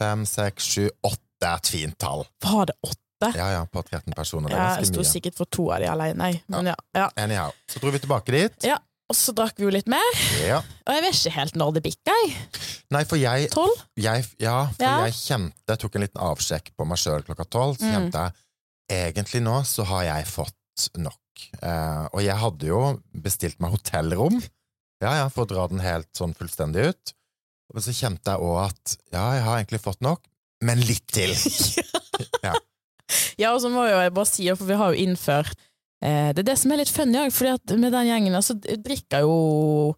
Fem, 0.00 0.22
seks, 0.26 0.66
sju, 0.72 0.86
åtte 1.06 1.46
er 1.46 1.58
et 1.60 1.68
fint 1.70 1.98
tall. 2.00 2.24
Var 2.42 2.70
det 2.72 2.76
åtte? 2.88 3.28
Ja 3.38 3.50
ja, 3.54 3.60
på 3.70 3.82
13 3.86 4.10
personer. 4.18 4.50
Det 4.50 4.56
er 4.56 4.62
ganske 4.62 4.80
mye. 4.80 4.82
jeg 4.82 4.90
sto 4.90 5.04
sikkert 5.06 5.36
for 5.38 5.46
to 5.52 5.68
av 5.70 5.78
de 5.84 5.86
alene, 5.92 6.30
jeg. 6.32 6.40
Men 6.50 6.72
ja. 6.72 6.74
ja. 6.96 7.04
Anyhow. 7.22 7.52
Så 7.70 7.78
dro 7.84 7.92
vi 7.94 8.00
tilbake 8.02 8.34
dit. 8.34 8.56
Ja. 8.66 8.80
Og 9.12 9.16
så 9.18 9.34
drakk 9.36 9.58
vi 9.60 9.66
jo 9.66 9.72
litt 9.74 9.88
mer, 9.92 10.14
Ja. 10.40 10.62
og 10.86 10.94
jeg 10.96 11.02
vet 11.04 11.16
ikke 11.18 11.32
helt 11.36 11.56
når 11.60 11.74
det 11.76 11.82
bikka. 11.84 12.14
Nei, 12.94 13.02
for 13.04 13.20
jeg, 13.20 13.50
Tolv? 13.52 13.82
jeg 14.00 14.24
Ja, 14.40 14.66
for 14.72 14.82
Ja. 14.86 15.04
jeg 15.04 15.12
kjente 15.18 15.52
Jeg 15.68 15.78
tok 15.82 15.94
en 15.96 16.00
liten 16.06 16.22
avsjekk 16.22 16.70
på 16.78 16.86
meg 16.88 16.96
sjøl 16.98 17.22
klokka 17.26 17.44
tolv. 17.44 17.76
Så 17.76 17.84
Mm. 17.84 17.92
kjente 18.10 18.32
jeg 18.88 19.14
egentlig 19.14 19.42
nå 19.44 19.58
så 19.68 19.84
har 19.84 20.02
jeg 20.04 20.24
fått 20.26 20.88
nok. 20.96 21.18
Eh, 21.62 22.08
og 22.14 22.20
jeg 22.22 22.36
hadde 22.36 22.66
jo 22.66 23.00
bestilt 23.14 23.60
meg 23.60 23.70
hotellrom, 23.72 24.40
ja, 25.02 25.12
ja, 25.20 25.28
for 25.28 25.44
å 25.44 25.48
dra 25.48 25.66
den 25.68 25.80
helt 25.80 26.08
sånn 26.14 26.34
fullstendig 26.34 26.88
ut. 26.88 27.12
Men 27.74 27.82
så 27.82 27.92
kjente 27.92 28.24
jeg 28.32 28.40
òg 28.40 28.64
at 28.70 28.96
ja, 29.12 29.32
jeg 29.34 29.42
har 29.42 29.58
egentlig 29.62 29.80
fått 29.80 30.00
nok, 30.00 30.20
men 30.62 30.80
litt 30.80 31.06
til. 31.12 31.34
Ja. 32.44 32.54
Ja, 33.38 33.52
og 33.54 33.60
så 33.60 33.68
må 33.68 33.84
jo 33.88 33.98
jeg 34.00 34.14
bare 34.14 34.26
si, 34.26 34.48
for 34.54 34.64
vi 34.64 34.74
har 34.74 34.92
jo 34.94 35.00
innført 35.06 35.52
Det 36.02 36.42
er 36.42 36.46
det 36.48 36.56
som 36.58 36.72
er 36.74 36.80
litt 36.80 36.90
funny 36.90 37.14
òg, 37.20 37.30
for 37.30 37.76
med 37.78 37.92
den 37.94 38.08
gjengen 38.08 38.34
altså, 38.34 38.56
drikker 38.58 39.20
jeg 39.20 39.26
jo 39.28 39.94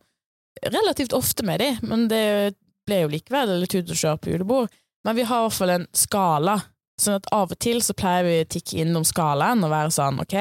relativt 0.69 1.15
ofte 1.17 1.47
med 1.49 1.62
de, 1.62 1.71
men 1.81 2.06
det 2.11 2.55
ble 2.85 3.01
jo 3.03 3.12
likevel 3.12 3.55
litt 3.62 3.75
ut 3.75 3.91
og 3.91 3.99
kjøre 3.99 4.21
på 4.21 4.33
julebord. 4.35 4.73
Men 5.05 5.17
vi 5.17 5.27
har 5.29 5.43
i 5.43 5.47
hvert 5.47 5.59
fall 5.59 5.75
en 5.75 5.87
skala, 5.97 6.59
sånn 7.01 7.19
at 7.19 7.29
av 7.35 7.53
og 7.53 7.61
til 7.61 7.81
så 7.85 7.97
pleier 7.97 8.27
vi 8.27 8.41
å 8.43 8.51
tikke 8.55 8.81
innom 8.85 9.05
skalaen 9.06 9.65
og 9.65 9.73
være 9.73 9.95
sånn 9.97 10.21
ok, 10.25 10.37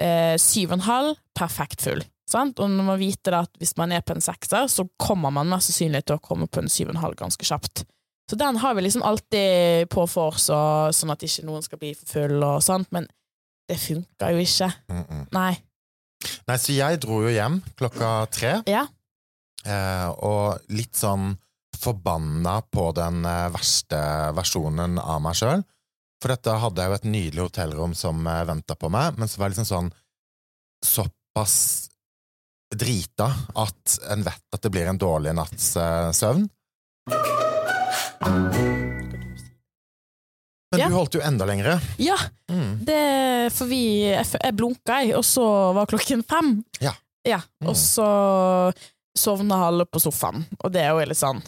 eh, 0.00 0.34
syv 0.40 0.72
og 0.72 0.78
en 0.78 0.88
halv, 0.88 1.20
perfekt 1.38 1.84
full. 1.84 2.02
Sant? 2.28 2.60
Og 2.60 2.68
når 2.68 2.88
man 2.90 3.00
vet 3.00 3.30
at 3.32 3.54
hvis 3.60 3.76
man 3.78 3.94
er 3.96 4.02
på 4.04 4.12
en 4.16 4.24
sekser, 4.24 4.68
så 4.68 4.84
kommer 5.00 5.32
man 5.32 5.48
mest 5.48 5.70
sannsynlig 5.70 6.04
til 6.04 6.18
å 6.18 6.24
komme 6.24 6.48
på 6.50 6.60
en 6.60 6.68
syv 6.72 6.90
og 6.90 6.96
en 6.96 7.04
halv 7.06 7.16
ganske 7.20 7.48
kjapt. 7.48 7.86
Så 8.28 8.36
den 8.36 8.58
har 8.60 8.74
vi 8.76 8.84
liksom 8.84 9.04
alltid 9.08 9.88
på 9.88 10.04
for 10.10 10.34
oss, 10.34 10.50
sånn 10.50 11.14
at 11.14 11.24
ikke 11.24 11.46
noen 11.48 11.64
skal 11.64 11.80
bli 11.80 11.94
for 11.96 12.10
full 12.12 12.42
og 12.44 12.60
sånt, 12.64 12.90
men 12.92 13.08
det 13.68 13.78
funka 13.80 14.30
jo 14.32 14.38
ikke. 14.44 14.70
Mm 14.88 15.04
-mm. 15.04 15.26
Nei. 15.32 15.54
Nei, 16.48 16.56
så 16.58 16.72
jeg 16.72 17.00
dro 17.00 17.22
jo 17.22 17.28
hjem 17.28 17.62
klokka 17.76 18.26
tre. 18.30 18.62
Ja. 18.66 18.86
Eh, 19.64 20.08
og 20.08 20.60
litt 20.68 20.96
sånn 20.96 21.36
forbanna 21.78 22.62
på 22.62 22.92
den 22.92 23.24
eh, 23.24 23.50
verste 23.54 23.98
versjonen 24.34 24.98
av 24.98 25.20
meg 25.22 25.34
sjøl. 25.38 25.62
For 26.22 26.34
dette 26.34 26.50
hadde 26.50 26.82
jeg 26.82 26.90
jo 26.90 26.98
et 26.98 27.12
nydelig 27.12 27.44
hotellrom 27.46 27.94
som 27.94 28.26
uh, 28.26 28.42
venta 28.48 28.74
på 28.74 28.90
meg, 28.90 29.18
men 29.18 29.30
så 29.30 29.38
var 29.38 29.48
jeg 29.48 29.58
liksom 29.58 29.70
sånn 29.70 29.92
såpass 30.84 31.54
drita 32.74 33.30
at 33.54 33.98
en 34.12 34.26
vet 34.26 34.54
at 34.54 34.62
det 34.66 34.72
blir 34.74 34.90
en 34.90 35.00
dårlig 35.00 35.32
natts 35.38 35.70
eh, 35.80 36.10
søvn. 36.12 36.50
Men 40.72 40.80
Ja. 40.80 40.88
du 40.88 40.94
holdt 40.94 41.14
jo 41.16 41.20
enda 41.24 41.46
lengre. 41.48 41.80
Ja, 41.98 42.16
Mm. 42.50 42.84
det 42.84 43.52
For 43.52 43.66
vi 43.66 44.02
Jeg, 44.10 44.26
jeg 44.42 44.54
blunka, 44.56 45.00
jeg, 45.04 45.14
og 45.16 45.24
så 45.24 45.72
var 45.74 45.86
klokken 45.86 46.22
fem. 46.28 46.64
Ja. 46.80 46.92
ja. 47.24 47.40
Mm. 47.62 47.68
Og 47.70 47.76
så 47.76 48.72
sovna 49.16 49.56
halve 49.64 49.86
på 49.86 49.98
sofaen, 50.00 50.44
og 50.62 50.72
det 50.72 50.82
er 50.82 50.90
jo 50.94 51.06
litt 51.08 51.18
sånn 51.18 51.40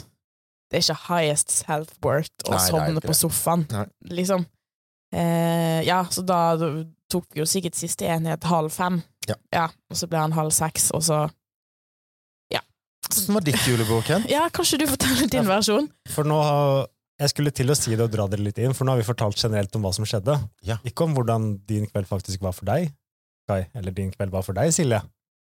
Det 0.71 0.79
er 0.79 0.83
ikke 0.95 1.09
highest 1.09 1.49
self-worth 1.67 2.47
å 2.47 2.51
Nei, 2.55 2.59
sovne 2.71 2.95
nei, 2.95 3.01
på 3.03 3.15
sofaen, 3.15 3.67
Nei. 3.71 3.87
liksom. 4.09 4.47
Eh, 5.13 5.83
ja, 5.83 6.05
så 6.05 6.23
da 6.25 6.57
tok 7.11 7.27
vi 7.35 7.41
jo 7.41 7.47
sikkert 7.47 7.75
siste 7.75 8.07
enhet 8.07 8.45
halv 8.45 8.71
fem. 8.71 9.03
Ja. 9.29 9.35
ja 9.53 9.65
og 9.91 9.97
så 9.99 10.07
ble 10.09 10.19
han 10.23 10.33
halv 10.33 10.53
seks, 10.55 10.91
og 10.95 11.03
så 11.03 11.31
Ja. 12.53 12.61
Hvordan 13.09 13.35
var 13.35 13.41
ditt 13.41 13.67
julebord, 13.67 14.05
Ken? 14.05 14.25
Ja, 14.31 14.49
kanskje 14.49 14.79
du 14.79 14.87
forteller 14.87 15.29
din 15.29 15.45
versjon? 15.47 15.91
For 16.09 16.23
nå 16.25 16.41
har 16.43 16.87
jeg 17.21 17.33
skulle 17.35 17.53
til 17.53 17.73
å 17.73 17.77
si 17.77 17.93
det 17.93 18.07
og 18.07 18.13
dra 18.13 18.27
dere 18.31 18.47
litt 18.47 18.59
inn, 18.63 18.75
for 18.77 18.89
nå 18.89 18.95
har 18.95 19.03
vi 19.03 19.07
fortalt 19.07 19.39
generelt 19.41 19.75
om 19.77 19.85
hva 19.85 19.93
som 19.93 20.09
skjedde. 20.09 20.39
Ja. 20.67 20.79
Ikke 20.89 21.05
om 21.05 21.15
hvordan 21.17 21.53
din 21.69 21.87
kveld 21.91 22.09
faktisk 22.09 22.43
var 22.45 22.57
for 22.57 22.69
deg, 22.71 22.91
Kai, 23.51 23.65
eller 23.75 23.95
din 23.95 24.13
kveld 24.15 24.31
var 24.31 24.45
for 24.47 24.57
deg, 24.57 24.71
Silje. 24.75 25.01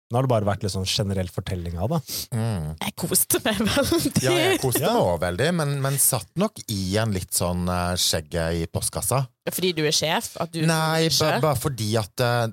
Nå 0.07 0.21
har 0.21 0.23
det 0.23 0.31
bare 0.31 0.47
vært 0.47 0.63
litt 0.63 0.71
sånn 0.71 0.87
generell 0.87 1.27
fortelling 1.35 1.81
av 1.83 1.97
det. 1.97 1.99
Mm. 2.31 2.67
Jeg 2.79 2.93
koste 3.03 3.41
meg 3.43 3.59
veldig. 3.59 4.13
Ja, 4.23 4.35
jeg 4.39 4.61
koste 4.63 4.85
meg 4.85 5.01
òg 5.01 5.17
veldig, 5.25 5.49
men, 5.59 5.73
men 5.83 5.99
satt 5.99 6.31
nok 6.39 6.61
i 6.71 6.95
en 7.03 7.15
litt 7.17 7.35
sånn 7.35 7.67
uh, 7.67 7.97
skjegget 7.99 8.61
i 8.61 8.69
postkassa. 8.71 9.25
Fordi 9.51 9.73
du 9.75 9.83
er 9.83 9.97
sjef? 9.97 10.37
At 10.43 10.55
du 10.55 10.63
Nei, 10.69 11.09
bare 11.19 11.59
fordi 11.59 11.91
at 11.99 12.23
uh, 12.23 12.47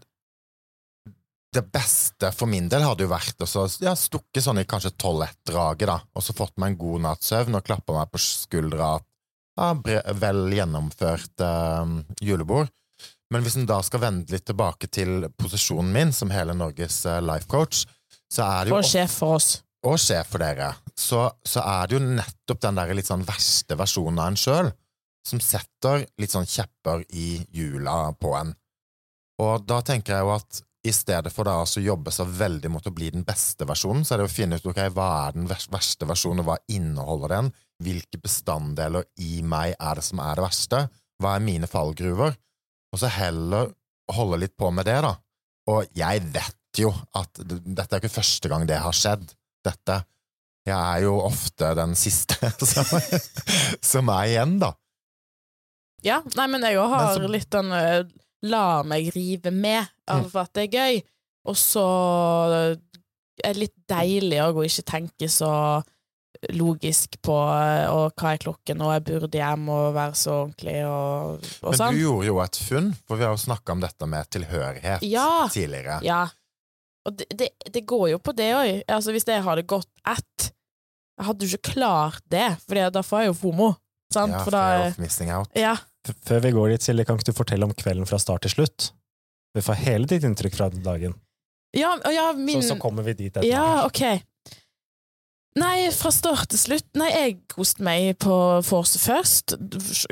det 1.54 1.64
beste 1.70 2.34
for 2.34 2.50
min 2.50 2.66
del 2.74 2.88
hadde 2.88 3.06
jo 3.06 3.14
vært 3.14 3.46
å 3.46 3.50
så, 3.50 3.68
ja, 3.86 3.94
stukke 3.94 4.42
sånn 4.42 4.64
i 4.64 4.68
kanskje 4.70 4.96
tolv-ett-draget, 4.98 5.86
da, 5.92 6.00
og 6.02 6.26
så 6.26 6.34
fått 6.34 6.58
meg 6.58 6.74
en 6.74 6.80
god 6.82 7.06
natts 7.06 7.30
søvn 7.30 7.60
og 7.60 7.66
klappa 7.68 8.00
meg 8.00 8.10
på 8.10 8.22
skuldra. 8.24 8.96
Ja, 8.98 9.13
bre- 9.58 10.14
vel 10.20 10.46
gjennomført 10.56 11.44
eh, 11.46 11.92
julebord. 12.26 12.72
Men 13.34 13.42
hvis 13.46 13.56
en 13.58 13.66
da 13.70 13.80
skal 13.86 14.02
vende 14.04 14.30
litt 14.34 14.46
tilbake 14.46 14.88
til 14.94 15.28
posisjonen 15.40 15.92
min 15.94 16.12
som 16.14 16.30
hele 16.34 16.54
Norges 16.58 17.00
eh, 17.10 17.22
life 17.26 17.48
coach, 17.50 17.84
så 18.34 18.46
er 18.46 18.66
det 18.66 18.74
jo 18.74 18.80
Og 18.82 18.88
sjef 18.90 19.20
for 19.22 19.36
oss. 19.38 19.50
og 19.86 19.98
sjef 20.02 20.30
for 20.34 20.42
dere, 20.42 20.72
så, 20.98 21.28
så 21.46 21.62
er 21.66 21.88
det 21.92 21.98
jo 22.00 22.04
nettopp 22.22 22.62
den 22.66 22.78
der 22.82 22.94
litt 22.98 23.10
sånn 23.10 23.26
verste 23.28 23.78
versjonen 23.78 24.20
av 24.22 24.32
en 24.34 24.40
sjøl 24.40 24.72
som 25.28 25.40
setter 25.40 26.04
litt 26.20 26.34
sånn 26.34 26.48
kjepper 26.50 27.06
i 27.16 27.38
hjula 27.56 28.12
på 28.20 28.34
en. 28.36 28.52
Og 29.44 29.64
da 29.70 29.80
tenker 29.86 30.18
jeg 30.18 30.26
jo 30.28 30.34
at 30.36 30.62
i 30.84 30.92
stedet 30.92 31.32
for 31.32 31.48
da 31.48 31.62
å 31.64 31.80
jobbe 31.84 32.12
så 32.12 32.26
veldig 32.28 32.70
mot 32.74 32.86
å 32.90 32.92
bli 32.92 33.08
den 33.14 33.24
beste 33.24 33.64
versjonen, 33.70 34.04
så 34.04 34.14
er 34.18 34.20
det 34.24 34.28
å 34.28 34.34
finne 34.34 34.58
ut 34.60 34.66
ok, 34.68 34.82
hva 34.92 35.06
er 35.30 35.38
den 35.38 35.48
verste 35.48 36.06
versjonen, 36.10 36.42
og 36.44 36.50
hva 36.52 36.58
inneholder 36.76 37.32
den, 37.38 37.52
hvilke 37.82 38.20
bestanddeler 38.22 39.06
i 39.20 39.42
meg 39.42 39.74
er 39.80 39.96
det 40.00 40.04
som 40.06 40.20
er 40.24 40.36
det 40.38 40.46
verste, 40.46 40.82
hva 41.22 41.36
er 41.38 41.46
mine 41.46 41.68
fallgruver, 41.70 42.36
og 42.94 43.00
så 43.02 43.10
heller 43.10 43.72
holde 44.14 44.38
litt 44.44 44.56
på 44.60 44.70
med 44.76 44.86
det, 44.86 45.00
da. 45.06 45.16
Og 45.72 45.88
jeg 45.98 46.22
vet 46.36 46.80
jo 46.82 46.92
at 47.16 47.40
dette 47.40 47.88
er 47.96 48.02
ikke 48.02 48.14
første 48.20 48.50
gang 48.52 48.66
det 48.70 48.78
har 48.84 48.94
skjedd, 48.98 49.32
dette. 49.66 50.02
Jeg 50.68 50.76
er 50.78 51.04
jo 51.06 51.18
ofte 51.24 51.74
den 51.76 51.96
siste 52.00 52.38
som, 52.74 52.92
som 53.84 54.10
er 54.14 54.30
igjen, 54.32 54.58
da. 54.62 54.74
Ja, 56.04 56.22
nei, 56.36 56.48
men 56.52 56.64
jeg 56.68 56.78
òg 56.82 56.90
har 56.92 57.14
så- 57.16 57.32
litt 57.32 57.50
den 57.56 57.72
eh, 57.72 58.04
la 58.44 58.84
meg 58.84 59.10
rive 59.16 59.52
med 59.56 59.88
av 60.12 60.26
Mm. 60.28 60.40
at 60.42 60.54
det 60.54 60.64
er 60.68 60.78
gøy, 60.78 61.02
og 61.48 61.56
så 61.56 61.84
er 63.44 63.54
det 63.54 63.58
litt 63.58 63.76
deilig 63.90 64.40
òg 64.44 64.60
å 64.60 64.66
ikke 64.68 64.84
tenke 64.88 65.30
så 65.32 65.50
logisk 66.52 67.16
på 67.24 67.34
og 67.38 68.14
hva 68.20 68.34
er 68.34 68.42
klokken, 68.44 68.82
og 68.84 68.94
jeg 68.96 69.04
burde 69.08 69.40
hjem 69.40 69.68
og 69.74 69.94
være 69.96 70.16
så 70.20 70.34
ordentlig 70.44 70.78
og, 70.88 71.46
og 71.64 71.70
Men 71.72 71.80
sånn. 71.80 71.94
du 71.96 72.02
gjorde 72.04 72.28
jo 72.28 72.40
et 72.44 72.60
funn, 72.68 72.90
for 73.08 73.18
vi 73.22 73.24
har 73.28 73.32
jo 73.36 73.42
snakka 73.46 73.76
om 73.78 73.84
dette 73.84 74.10
med 74.10 74.30
tilhørighet 74.36 75.06
Ja. 75.08 75.48
tidligere. 75.54 76.00
Ja. 76.04 76.24
Og 77.06 77.18
det, 77.20 77.28
det, 77.36 77.50
det 77.74 77.86
går 77.90 78.10
jo 78.14 78.20
på 78.24 78.32
det 78.36 78.50
òg. 78.56 78.84
Altså, 78.88 79.12
hvis 79.12 79.26
jeg 79.28 79.44
hadde 79.44 79.64
gått 79.68 79.90
ett, 80.08 80.52
jeg 81.20 81.26
hadde 81.28 81.46
jo 81.46 81.58
ikke 81.58 81.74
klart 81.76 82.22
det, 82.32 82.46
for 82.64 82.80
da 82.96 83.02
får 83.04 83.20
jeg 83.26 83.32
jo 83.34 83.40
FOMO. 83.42 83.72
Sant? 84.14 84.32
Ja, 84.34 84.44
for 84.46 84.52
da 84.56 84.64
of 84.88 85.00
missing 85.02 85.32
out. 85.34 85.50
Ja. 85.58 85.76
Før 86.28 86.40
vi 86.44 86.52
går 86.56 86.74
dit, 86.76 86.84
Silje, 86.86 87.06
kan 87.08 87.18
ikke 87.20 87.32
du 87.32 87.38
fortelle 87.38 87.66
om 87.68 87.74
kvelden 87.76 88.06
fra 88.08 88.20
start 88.22 88.44
til 88.46 88.52
slutt? 88.56 88.92
Vi 89.56 89.62
får 89.62 89.78
hele 89.86 90.08
ditt 90.10 90.24
inntrykk 90.26 90.56
fra 90.58 90.68
dagen. 90.74 91.14
Ja, 91.76 91.96
ja, 92.14 92.28
min 92.38 92.62
Så, 92.62 92.74
så 92.76 92.80
kommer 92.82 93.04
vi 93.06 93.14
dit 93.18 93.32
etterpå. 93.34 93.50
Ja, 93.50 93.86
ok. 93.88 94.02
Nei, 95.60 95.92
fra 95.94 96.10
start 96.10 96.50
til 96.50 96.58
slutt 96.58 96.98
Nei, 96.98 97.12
jeg 97.14 97.36
koste 97.52 97.84
meg 97.86 98.16
på 98.24 98.36
Force 98.66 98.98
først. 98.98 99.54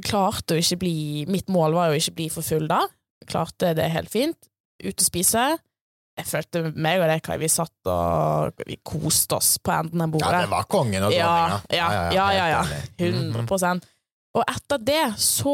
Klarte 0.05 0.53
å 0.53 0.61
ikke 0.61 0.77
bli 0.83 0.95
Mitt 1.31 1.49
mål 1.49 1.73
var 1.73 1.89
jo 1.89 1.97
ikke 2.01 2.13
bli 2.19 2.27
for 2.33 2.45
full 2.45 2.67
da. 2.69 2.83
Klarte 3.29 3.73
det 3.77 3.87
helt 3.93 4.11
fint. 4.13 4.37
Ute 4.81 5.01
å 5.01 5.07
spise. 5.07 5.45
Jeg 6.19 6.27
følte 6.27 6.61
meg 6.75 6.99
og 7.01 7.07
det, 7.09 7.21
Kai, 7.25 7.37
vi 7.41 7.47
satt 7.49 7.89
og 7.89 8.61
vi 8.67 8.75
koste 8.85 9.37
oss 9.39 9.55
på 9.63 9.73
enden 9.73 10.03
av 10.03 10.11
bordet. 10.13 10.29
Ja, 10.33 10.43
det 10.43 10.51
var 10.51 10.67
kongen 10.69 11.07
og 11.07 11.15
Ja, 11.15 11.31
dronninga. 11.31 11.61
ja, 11.71 11.87
ja, 12.11 12.27
ja, 12.35 12.47
ja. 12.51 12.61
ja 12.61 13.07
100 13.07 13.45
Mhm. 13.47 13.81
Og 14.31 14.45
etter 14.47 14.77
det 14.79 15.05
så 15.19 15.53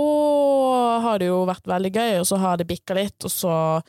har 1.01 1.17
det 1.17 1.29
jo 1.31 1.45
vært 1.49 1.65
veldig 1.65 1.91
gøy, 1.93 2.19
og 2.19 2.27
så 2.29 2.37
har 2.37 2.57
det 2.57 2.67
bikka 2.69 2.93
litt, 2.93 3.23
og 3.25 3.31
så 3.31 3.81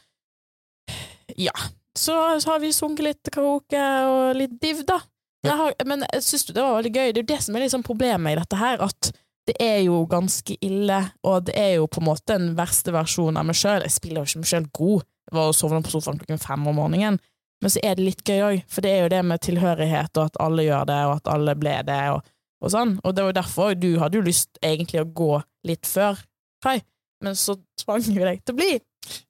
Ja. 1.37 1.53
Så 1.95 2.15
har 2.47 2.59
vi 2.61 2.71
sunget 2.73 3.01
litt 3.05 3.31
karaoke 3.33 3.81
og 4.09 4.37
litt 4.37 4.59
div, 4.61 4.85
da. 4.87 5.01
Jeg 5.47 5.55
har, 5.55 5.75
men 5.87 6.03
jeg 6.09 6.45
du 6.49 6.53
det 6.53 6.63
var 6.65 6.77
veldig 6.79 6.93
gøy. 6.93 7.09
Det 7.13 7.21
er 7.21 7.25
jo 7.25 7.31
det 7.31 7.41
som 7.45 7.57
er 7.57 7.65
liksom 7.65 7.85
problemet 7.87 8.35
i 8.35 8.39
dette 8.41 8.59
her, 8.59 8.81
at 8.83 9.11
det 9.49 9.55
er 9.65 9.79
jo 9.87 10.03
ganske 10.11 10.59
ille, 10.65 10.99
og 11.25 11.47
det 11.49 11.55
er 11.57 11.79
jo 11.79 11.87
på 11.89 12.03
en 12.03 12.09
måte 12.11 12.37
en 12.37 12.51
verste 12.59 12.93
versjon 12.93 13.39
av 13.39 13.47
meg 13.49 13.57
sjøl. 13.57 13.85
Jeg 13.87 13.95
spiller 13.95 14.21
jo 14.21 14.29
ikke 14.29 14.43
meg 14.43 14.51
sjøl 14.51 14.67
god. 14.77 15.07
Jeg 15.29 15.37
var 15.39 15.53
og 15.53 15.57
sovna 15.57 15.81
på 15.85 15.93
sofaen 15.95 16.19
klokken 16.21 16.43
fem 16.43 16.67
om 16.69 16.77
morgenen. 16.77 17.21
Men 17.63 17.73
så 17.73 17.81
er 17.83 17.97
det 17.99 18.05
litt 18.07 18.21
gøy 18.27 18.43
òg, 18.45 18.59
for 18.71 18.85
det 18.85 18.91
er 18.93 19.01
jo 19.03 19.13
det 19.15 19.23
med 19.27 19.43
tilhørighet, 19.43 20.13
og 20.19 20.29
at 20.29 20.37
alle 20.43 20.67
gjør 20.67 20.85
det, 20.91 20.99
og 21.09 21.15
at 21.17 21.31
alle 21.33 21.55
ble 21.59 21.75
det, 21.89 22.03
og, 22.15 22.29
og 22.63 22.75
sånn. 22.75 22.93
Og 23.03 23.15
det 23.15 23.25
var 23.25 23.33
jo 23.33 23.39
derfor 23.41 23.79
du 23.79 23.89
hadde 24.03 24.21
jo 24.21 24.27
lyst 24.29 24.61
egentlig 24.63 25.03
å 25.03 25.09
gå 25.23 25.33
litt 25.67 25.89
før, 25.89 26.21
Kai, 26.63 26.81
men 27.23 27.37
så 27.39 27.55
tvang 27.79 28.03
vi 28.03 28.19
deg 28.19 28.41
til 28.43 28.57
å 28.57 28.59
bli. 28.59 28.73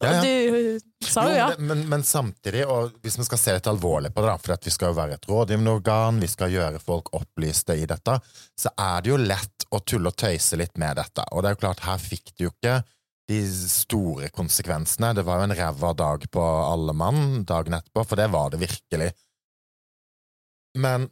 Ja, 0.03 0.13
ja. 0.19 0.23
Du 0.23 1.07
sa 1.07 1.25
jo 1.29 1.37
ja. 1.37 1.49
Men, 1.59 1.85
men 1.91 2.05
samtidig, 2.07 2.65
og 2.67 2.97
hvis 3.05 3.19
vi 3.21 3.27
skal 3.29 3.41
se 3.41 3.57
litt 3.57 3.71
alvorlig 3.71 4.13
på 4.15 4.25
det, 4.25 4.31
da, 4.33 4.37
for 4.43 4.57
at 4.57 4.67
vi 4.67 4.75
skal 4.75 4.93
jo 4.93 4.99
være 4.99 5.19
et 5.19 5.29
rådgivende 5.31 5.75
organ, 5.79 6.21
vi 6.23 6.31
skal 6.31 6.53
gjøre 6.55 6.83
folk 6.83 7.13
opplyste 7.19 7.77
i 7.79 7.87
dette, 7.89 8.19
så 8.59 8.73
er 8.75 9.03
det 9.05 9.13
jo 9.13 9.21
lett 9.23 9.69
å 9.75 9.83
tulle 9.85 10.13
og 10.13 10.19
tøyse 10.19 10.59
litt 10.59 10.79
med 10.81 10.99
dette. 10.99 11.27
Og 11.33 11.43
det 11.43 11.51
er 11.51 11.59
jo 11.59 11.63
klart, 11.67 11.85
her 11.87 12.01
fikk 12.03 12.33
du 12.35 12.49
jo 12.49 12.55
ikke 12.55 12.81
de 13.29 13.43
store 13.69 14.31
konsekvensene. 14.33 15.13
Det 15.17 15.25
var 15.29 15.43
jo 15.43 15.49
en 15.51 15.59
ræva 15.59 15.93
dag 15.97 16.25
på 16.33 16.43
alle 16.43 16.95
mann 16.97 17.45
dagen 17.49 17.77
etterpå, 17.77 18.05
for 18.09 18.21
det 18.21 18.31
var 18.33 18.55
det 18.55 18.63
virkelig. 18.63 19.11
Men 20.79 21.09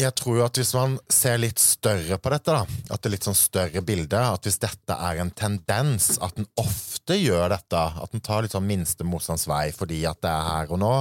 jeg 0.00 0.14
tror 0.18 0.38
jo 0.40 0.44
at 0.46 0.58
hvis 0.58 0.72
man 0.74 0.96
ser 1.12 1.38
litt 1.38 1.60
større 1.62 2.18
på 2.18 2.32
dette, 2.34 2.50
da, 2.54 2.64
at 2.90 3.00
det 3.00 3.08
er 3.08 3.14
litt 3.14 3.28
sånn 3.28 3.38
større 3.38 3.82
bilde, 3.86 4.18
at 4.18 4.46
hvis 4.46 4.58
dette 4.62 4.96
er 5.08 5.20
en 5.22 5.30
tendens, 5.30 6.16
at 6.18 6.34
den 6.38 6.48
ofte 6.60 7.18
gjør 7.18 7.52
dette, 7.54 7.82
at 8.02 8.14
den 8.14 8.24
tar 8.24 8.42
litt 8.42 8.56
sånn 8.56 8.66
minste 8.66 9.06
motstands 9.06 9.46
vei 9.50 9.68
fordi 9.74 10.02
at 10.10 10.18
det 10.24 10.32
er 10.32 10.48
her 10.50 10.74
og 10.74 10.82
nå, 10.82 10.94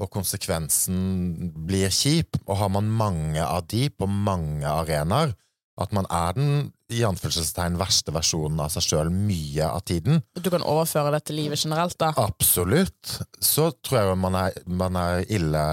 og 0.00 0.10
konsekvensen 0.10 1.52
blir 1.68 1.92
kjip, 1.92 2.40
og 2.48 2.58
har 2.62 2.72
man 2.72 2.88
mange 2.90 3.44
av 3.44 3.68
de 3.70 3.86
på 3.92 4.08
mange 4.08 4.66
arenaer, 4.66 5.36
at 5.80 5.94
man 5.96 6.06
er 6.12 6.36
den 6.36 6.50
i 6.94 7.00
anførselstegn 7.06 7.78
verste 7.80 8.12
versjonen 8.14 8.60
av 8.62 8.70
seg 8.70 8.84
sjøl 8.86 9.10
mye 9.10 9.66
av 9.66 9.82
tiden, 9.88 10.20
Du 10.38 10.50
kan 10.52 10.62
overføre 10.62 11.10
det 11.16 11.24
til 11.26 11.40
livet 11.40 11.58
generelt, 11.64 11.96
da. 11.98 12.12
Absolutt. 12.20 13.16
Så 13.42 13.70
tror 13.82 13.98
jeg 14.00 14.18
man 14.20 14.36
er, 14.38 14.58
man 14.66 14.98
er 15.00 15.24
ille 15.32 15.64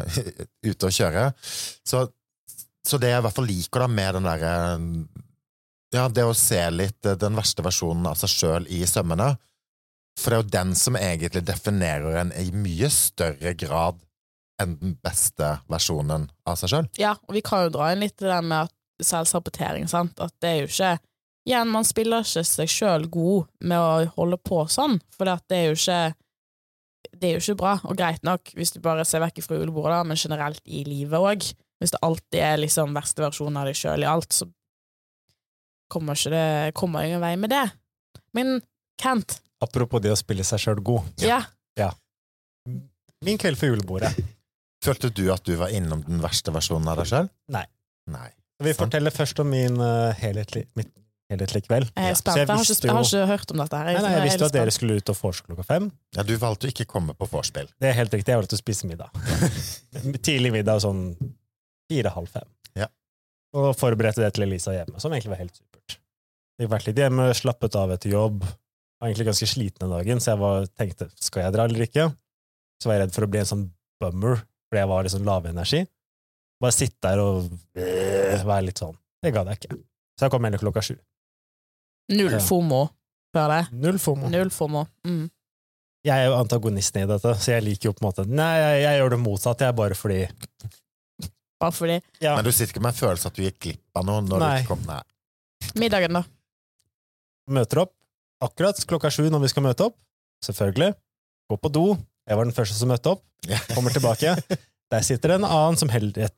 ute 0.70 0.88
å 0.88 0.94
kjøre. 0.98 1.28
Så, 1.86 2.06
så 2.86 2.98
det 2.98 3.12
jeg 3.12 3.22
i 3.22 3.26
hvert 3.26 3.36
fall 3.36 3.50
liker 3.50 3.84
da 3.84 3.90
med 3.92 4.18
den 4.18 4.26
derre 4.26 4.54
Ja, 5.94 6.08
det 6.10 6.24
å 6.26 6.34
se 6.34 6.58
litt 6.74 7.06
eh, 7.06 7.18
den 7.20 7.38
verste 7.38 7.62
versjonen 7.62 8.08
av 8.10 8.18
seg 8.18 8.32
sjøl 8.32 8.66
i 8.72 8.82
sømmene. 8.90 9.36
For 10.18 10.32
det 10.32 10.36
er 10.36 10.42
jo 10.42 10.54
den 10.56 10.74
som 10.80 10.98
egentlig 10.98 11.44
definerer 11.46 12.18
en 12.22 12.32
i 12.40 12.48
mye 12.50 12.90
større 12.90 13.52
grad 13.54 14.00
enn 14.62 14.74
den 14.80 14.96
beste 15.04 15.58
versjonen 15.70 16.26
av 16.48 16.56
seg 16.58 16.72
sjøl. 16.72 16.90
Ja, 16.98 17.14
og 17.28 17.36
vi 17.36 17.44
kan 17.44 17.66
jo 17.66 17.74
dra 17.76 17.92
inn 17.92 18.02
litt 18.02 18.16
det 18.18 18.32
der 18.32 18.42
med 18.42 18.66
at 18.66 18.74
selvsabotering, 19.02 19.88
sant, 19.90 20.18
at 20.20 20.32
det 20.40 20.50
er 20.54 20.58
jo 20.64 20.70
ikke 20.72 20.94
Igjen, 21.46 21.68
man 21.70 21.84
spiller 21.86 22.24
ikke 22.26 22.42
seg 22.42 22.70
sjøl 22.72 23.04
god 23.06 23.44
med 23.70 23.78
å 23.78 24.06
holde 24.16 24.34
på 24.42 24.64
sånn, 24.66 24.96
for 25.14 25.28
det 25.30 25.54
er 25.54 25.68
jo 25.68 25.76
ikke 25.76 25.98
Det 27.12 27.28
er 27.28 27.36
jo 27.36 27.42
ikke 27.44 27.58
bra, 27.60 27.74
og 27.86 27.94
greit 28.00 28.24
nok 28.26 28.50
hvis 28.58 28.74
du 28.74 28.80
bare 28.82 29.04
ser 29.06 29.22
vekk 29.22 29.38
fra 29.44 29.60
julebordet, 29.60 30.00
men 30.10 30.18
generelt 30.18 30.58
i 30.66 30.82
livet 30.88 31.22
òg. 31.22 31.46
Hvis 31.78 31.92
det 31.94 32.00
alltid 32.02 32.40
er 32.42 32.58
liksom 32.58 32.96
verste 32.96 33.22
versjon 33.22 33.56
av 33.60 33.68
deg 33.70 33.78
sjøl 33.78 34.02
i 34.02 34.08
alt, 34.10 34.32
så 34.34 34.48
kommer 35.92 36.18
ikke 36.18 36.32
det 36.34 36.74
kommer 36.74 37.06
ingen 37.06 37.22
vei 37.22 37.36
med 37.38 37.54
det. 37.54 37.62
Men 38.34 38.58
Kent, 39.00 39.38
Apropos 39.62 40.02
det 40.02 40.10
å 40.12 40.18
spille 40.18 40.44
seg 40.44 40.60
sjøl 40.60 40.82
god. 40.84 41.06
ja, 41.22 41.92
Min 43.24 43.38
kveld 43.40 43.56
for 43.56 43.70
julebordet. 43.70 44.10
Følte 44.84 45.08
du 45.14 45.28
at 45.32 45.46
du 45.46 45.54
var 45.56 45.72
innom 45.72 46.02
den 46.04 46.20
verste 46.22 46.52
versjonen 46.52 46.90
av 46.92 47.00
deg 47.00 47.08
sjøl? 47.10 47.30
Nei. 47.54 47.64
Nei. 48.12 48.28
Vi 48.64 48.72
forteller 48.76 49.12
først 49.12 49.40
om 49.42 49.50
min 49.52 49.76
uh, 49.80 50.14
helhetlig, 50.16 50.64
kveld. 50.72 51.90
jeg 51.92 52.12
er 52.12 52.14
spent. 52.16 52.38
jeg 52.38 52.46
Jeg, 52.46 52.48
har, 52.48 52.62
ikke, 52.62 52.86
jeg 52.86 52.94
har 52.94 53.04
ikke 53.04 53.26
hørt 53.30 53.50
om 53.52 53.60
dette 53.60 53.80
her. 53.80 53.88
Nei, 53.90 54.02
nei, 54.04 54.12
jeg 54.14 54.24
visste 54.24 54.44
jo 54.44 54.48
at 54.48 54.56
dere 54.56 54.72
skulle 54.72 54.96
ut 54.96 55.12
og 55.12 55.18
vorse 55.18 55.44
klokka 55.44 55.66
fem. 55.66 55.88
Ja, 56.16 56.24
du 56.24 56.32
valgte 56.40 56.68
å 56.68 56.72
ikke 56.72 56.86
komme 56.88 57.16
på 57.18 57.28
vorspiel. 57.28 57.68
Det 57.82 57.90
er 57.90 57.98
helt 57.98 58.14
riktig, 58.14 58.32
jeg 58.32 58.40
valgte 58.40 58.56
å 58.56 58.62
spise 58.62 58.88
middag. 58.88 59.12
Tidlig 60.28 60.54
middag, 60.54 60.80
sånn 60.86 61.10
fire-halv 61.90 62.32
fem. 62.32 62.48
Ja. 62.78 62.88
Og 63.58 63.74
forberedte 63.76 64.24
det 64.24 64.32
til 64.36 64.46
Elisa 64.46 64.72
hjemme, 64.76 65.02
som 65.02 65.12
egentlig 65.12 65.34
var 65.34 65.42
helt 65.42 65.58
supert. 65.58 65.98
Jeg 66.56 66.70
har 66.70 66.72
vært 66.72 66.88
litt 66.88 67.02
hjemme, 67.02 67.28
slappet 67.36 67.76
av 67.76 67.92
etter 67.92 68.14
jobb. 68.14 68.46
Var 68.96 69.10
egentlig 69.10 69.28
ganske 69.28 69.50
sliten 69.50 69.84
den 69.84 69.92
dagen, 69.92 70.22
så 70.24 70.32
jeg 70.32 70.40
var, 70.40 70.70
tenkte 70.78 71.10
skal 71.20 71.44
jeg 71.44 71.56
dra 71.58 71.66
eller 71.68 71.84
ikke? 71.84 72.08
Så 72.80 72.88
var 72.88 72.96
jeg 72.96 73.04
redd 73.04 73.16
for 73.18 73.26
å 73.26 73.30
bli 73.34 73.42
en 73.42 73.50
sånn 73.50 73.66
bummer, 74.00 74.40
fordi 74.70 74.80
jeg 74.80 74.90
var 74.94 75.04
litt 75.04 75.12
sånn 75.12 75.28
lavenergi. 75.28 75.82
Bare 76.62 76.72
sitte 76.72 76.96
der 77.04 77.20
og 77.20 77.50
øh, 77.76 78.44
være 78.48 78.66
litt 78.68 78.80
sånn. 78.80 78.96
Det 79.22 79.32
gadd 79.34 79.50
jeg 79.52 79.60
ikke. 79.60 79.78
Så 80.16 80.26
jeg 80.26 80.32
kom 80.32 80.46
heller 80.48 80.62
klokka 80.62 80.82
sju. 80.84 80.94
Null 82.16 82.36
FOMO 82.40 82.82
før 83.34 83.52
jeg. 83.58 83.66
Null 83.82 83.98
FOMO. 84.00 84.30
Null 84.32 84.52
FOMO. 84.54 84.84
Mm. 85.04 85.24
Jeg 86.06 86.22
er 86.22 86.28
jo 86.30 86.36
antagonisten 86.38 87.02
i 87.02 87.08
dette, 87.10 87.32
så 87.42 87.56
jeg 87.56 87.64
liker 87.66 87.90
jo 87.90 87.92
på 87.96 88.04
en 88.04 88.06
måte 88.06 88.24
Nei, 88.30 88.52
jeg, 88.60 88.82
jeg 88.84 89.00
gjør 89.00 89.12
det 89.16 89.18
motsatte, 89.24 89.66
jeg 89.66 89.74
bare 89.76 89.96
fordi 89.98 90.20
Bare 91.58 91.74
fordi 91.74 91.96
ja. 92.22 92.36
Men 92.36 92.46
du 92.46 92.52
sitter 92.54 92.70
ikke 92.76 92.84
med 92.84 92.92
en 92.94 92.98
følelse 93.00 93.30
at 93.32 93.34
du 93.34 93.42
gikk 93.42 93.58
glipp 93.64 93.98
av 93.98 94.06
noe 94.06 94.22
når 94.22 94.38
Nei. 94.44 94.50
du 94.52 94.62
ikke 94.62 94.70
kom 94.70 94.84
Nei. 94.86 95.00
Middagen, 95.82 96.14
da. 96.20 96.22
møter 97.50 97.82
opp 97.82 97.92
akkurat 98.46 98.78
klokka 98.86 99.10
sju 99.10 99.24
når 99.32 99.42
vi 99.46 99.50
skal 99.50 99.64
møte 99.66 99.88
opp. 99.88 99.96
Selvfølgelig. 100.44 100.92
Gå 101.50 101.56
på 101.62 101.72
do, 101.72 101.84
Jeg 102.28 102.36
var 102.38 102.44
den 102.46 102.54
første 102.54 102.76
som 102.76 102.90
møtte 102.92 103.16
opp. 103.16 103.22
Kommer 103.74 103.90
tilbake. 103.94 104.36
Der 104.92 105.02
sitter 105.02 105.34
en 105.34 105.46
annen 105.46 105.78
som 105.80 105.90
heller, 105.90 106.30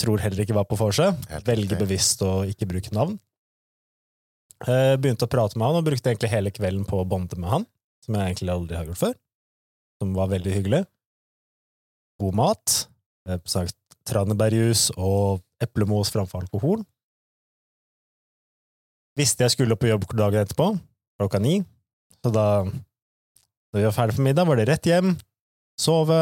tror 0.00 0.22
heller 0.22 0.44
ikke 0.44 0.56
var 0.56 0.68
på 0.68 0.78
vorset. 0.80 1.18
Velger 1.46 1.80
bevisst 1.80 2.22
å 2.24 2.42
ikke 2.48 2.68
bruke 2.70 2.94
navn. 2.96 3.18
Eh, 4.62 4.94
begynte 4.96 5.26
å 5.26 5.30
prate 5.30 5.58
med 5.58 5.66
han, 5.68 5.80
og 5.80 5.86
brukte 5.88 6.12
egentlig 6.12 6.30
hele 6.32 6.52
kvelden 6.54 6.86
på 6.88 7.02
å 7.02 7.08
bonde 7.08 7.36
med 7.40 7.50
han. 7.50 7.66
Som 8.02 8.16
jeg 8.16 8.32
egentlig 8.32 8.54
aldri 8.54 8.78
har 8.78 8.88
gjort 8.88 9.02
før. 9.02 9.14
Som 10.02 10.14
var 10.16 10.30
veldig 10.32 10.54
hyggelig. 10.56 10.82
God 12.22 12.38
mat. 12.38 12.78
Eh, 13.28 13.42
sagt 13.46 13.76
tranebærjus 14.08 14.88
og 14.96 15.42
eplemos 15.62 16.10
framfor 16.14 16.42
alkohol. 16.42 16.82
Visste 19.18 19.44
jeg 19.44 19.54
skulle 19.54 19.76
på 19.76 19.90
jobb 19.90 20.06
dagen 20.16 20.40
etterpå, 20.40 20.70
klokka 21.20 21.38
ni. 21.42 21.60
Så 22.24 22.32
da, 22.32 22.46
da 22.64 23.78
vi 23.78 23.84
var 23.84 23.94
ferdig 23.94 24.16
for 24.16 24.24
middag, 24.24 24.48
var 24.48 24.58
det 24.58 24.66
rett 24.70 24.88
hjem, 24.88 25.12
sove, 25.78 26.20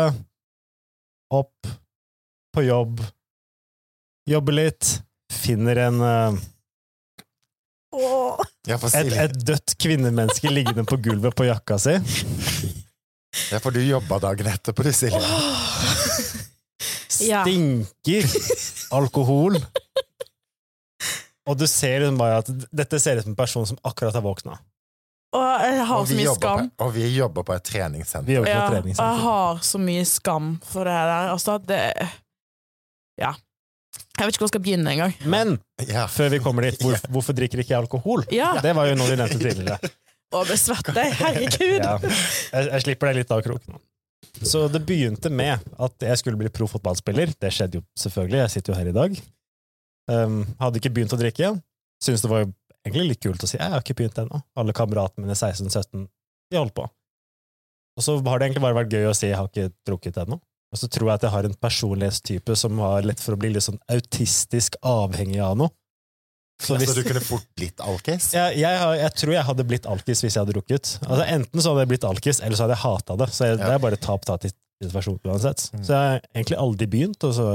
opp, 1.30 1.68
på 2.54 2.64
jobb, 2.66 3.02
jobber 4.30 4.56
litt, 4.56 4.90
finner 5.32 5.78
en 5.86 6.00
uh, 6.02 6.40
Ja, 8.68 8.76
et, 8.76 9.12
et 9.24 9.36
dødt 9.46 9.76
kvinnemenneske 9.80 10.50
liggende 10.52 10.84
på 10.86 10.98
gulvet 11.02 11.34
på 11.38 11.46
jakka 11.48 11.78
si. 11.82 11.96
ja, 13.50 13.58
for 13.62 13.74
du 13.74 13.80
jobba 13.82 14.20
dagen 14.26 14.50
etterpå, 14.50 14.86
du, 14.86 14.92
Silje. 14.94 15.22
Stinker 17.20 18.26
alkohol. 18.94 19.58
Og 21.50 21.58
du 21.58 21.66
ser 21.66 22.04
liksom 22.04 22.18
bare 22.20 22.42
at 22.42 22.50
dette 22.70 23.00
ser 23.02 23.18
ut 23.18 23.26
som 23.26 23.32
en 23.32 23.38
person 23.38 23.66
som 23.66 23.80
akkurat 23.86 24.14
har 24.14 24.24
våkna. 24.24 24.58
Og 25.32 25.44
jeg 25.62 25.84
har 25.86 26.00
Og 26.00 26.08
så 26.10 26.16
mye 26.18 26.32
skam. 26.34 26.70
på, 26.74 26.84
og 26.86 26.94
vi 26.96 27.04
jobber 27.14 27.44
på 27.46 27.54
et 27.54 27.62
treningssenter. 27.68 28.32
Ja, 28.32 28.40
og 28.40 28.46
jeg 28.88 29.20
har 29.22 29.60
så 29.62 29.78
mye 29.78 30.04
skam 30.08 30.56
for 30.66 30.84
det 30.88 30.96
der. 30.96 31.30
Altså, 31.34 31.58
det 31.62 31.78
Ja. 33.20 33.32
Jeg 34.18 34.26
vet 34.26 34.34
ikke 34.34 34.42
hvor 34.42 34.48
jeg 34.48 34.54
skal 34.54 34.64
begynne 34.64 34.90
engang. 34.90 35.14
Men 35.24 35.58
Ja. 35.88 36.06
før 36.06 36.30
vi 36.30 36.38
kommer 36.38 36.62
dit, 36.62 36.80
hvor, 36.82 36.94
hvorfor 37.08 37.32
drikker 37.32 37.58
ikke 37.62 37.70
jeg 37.74 37.78
alkohol? 37.82 38.24
Ja, 38.32 38.60
Det 38.60 38.74
var 38.76 38.86
jo 38.90 38.94
noe 38.98 39.08
vi 39.08 39.16
nevnte 39.16 39.38
tidligere. 39.38 39.78
og 40.36 40.46
det 40.46 40.58
svetter 40.58 40.94
jeg. 40.94 41.14
Herregud! 41.14 41.78
Ja. 41.84 41.98
Jeg, 42.52 42.72
jeg 42.72 42.82
slipper 42.82 43.06
deg 43.10 43.16
litt 43.22 43.30
av 43.30 43.42
kroken. 43.46 43.78
Så 44.42 44.66
det 44.72 44.82
begynte 44.86 45.30
med 45.30 45.60
at 45.78 45.94
jeg 46.04 46.18
skulle 46.18 46.36
bli 46.38 46.48
proffotballspiller. 46.52 47.32
Det 47.40 47.52
skjedde 47.54 47.80
jo 47.80 47.82
selvfølgelig, 47.98 48.38
jeg 48.42 48.50
sitter 48.50 48.72
jo 48.72 48.78
her 48.78 48.88
i 48.90 48.92
dag. 48.98 49.16
Um, 50.10 50.42
hadde 50.60 50.80
ikke 50.80 50.90
begynt 50.92 51.12
å 51.14 51.18
drikke. 51.20 51.54
Syntes 52.02 52.22
det 52.24 52.30
var 52.30 52.46
egentlig 52.86 53.08
litt 53.10 53.22
kult 53.24 53.44
å 53.44 53.48
si 53.50 53.58
jeg 53.58 53.72
har 53.72 53.82
ikke 53.82 53.98
begynt 53.98 54.20
ennå. 54.22 54.40
Alle 54.60 54.74
kameratene 54.76 55.26
mine 55.26 55.36
16-17 55.36 56.06
de 56.50 56.58
holdt 56.58 56.76
på. 56.76 56.86
Og 57.98 58.04
så 58.04 58.16
har 58.16 58.40
det 58.40 58.48
egentlig 58.48 58.64
bare 58.64 58.78
vært 58.78 58.94
gøy 58.94 59.10
å 59.10 59.16
si 59.16 59.28
jeg 59.28 59.38
har 59.38 59.50
ikke 59.50 59.72
drukket 59.86 60.22
ennå. 60.24 60.40
Og 60.70 60.78
så 60.78 60.86
tror 60.86 61.10
jeg 61.10 61.18
at 61.18 61.26
jeg 61.26 61.34
har 61.34 61.46
en 61.48 61.58
personlighetstype 61.66 62.54
som 62.58 62.78
har 62.82 63.06
lett 63.06 63.20
for 63.22 63.34
å 63.34 63.40
bli 63.40 63.50
litt 63.52 63.66
sånn 63.66 63.80
autistisk 63.90 64.78
avhengig 64.86 65.40
av 65.42 65.58
noe. 65.58 65.74
Så 66.60 66.76
hvis, 66.76 66.92
Så 66.92 67.00
du 67.00 67.08
kunne 67.08 67.22
fort 67.24 67.46
blitt 67.56 67.80
alkis? 67.80 68.30
jeg, 68.36 68.60
jeg, 68.60 68.80
jeg 69.00 69.12
tror 69.16 69.34
jeg 69.34 69.46
hadde 69.48 69.66
blitt 69.66 69.88
alkis 69.90 70.22
hvis 70.22 70.36
jeg 70.36 70.42
hadde 70.42 70.54
drukket. 70.54 70.94
Altså, 71.06 71.24
enten 71.24 71.62
så 71.62 71.72
hadde 71.72 71.86
jeg 71.86 71.92
blitt 71.94 72.06
alkis, 72.06 72.40
eller 72.44 72.58
så 72.58 72.66
hadde 72.66 72.76
jeg 72.76 72.84
hata 72.84 73.16
det. 73.22 73.28
Så 73.34 73.48
jeg, 73.48 73.60
det 73.62 73.74
er 73.74 73.82
bare 73.82 74.00
tap-tap-situasjon 74.00 75.20
uansett. 75.24 75.66
Mm. 75.72 75.84
Så 75.86 75.94
jeg 75.96 76.14
har 76.14 76.24
egentlig 76.34 76.60
aldri 76.60 76.90
begynt, 76.94 77.26
og 77.26 77.36
så 77.36 77.48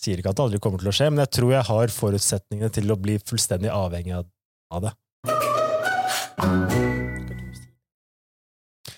sier 0.00 0.20
ikke 0.20 0.32
at 0.34 0.38
det 0.38 0.44
aldri 0.46 0.60
kommer 0.62 0.82
til 0.82 0.90
å 0.92 0.96
skje, 0.96 1.10
men 1.12 1.22
jeg 1.24 1.32
tror 1.38 1.52
jeg 1.56 1.68
har 1.70 1.94
forutsetningene 1.96 2.72
til 2.76 2.92
å 2.92 2.98
bli 3.00 3.18
fullstendig 3.22 3.72
avhengig 3.72 4.18
av, 4.20 4.26
det. 4.82 4.92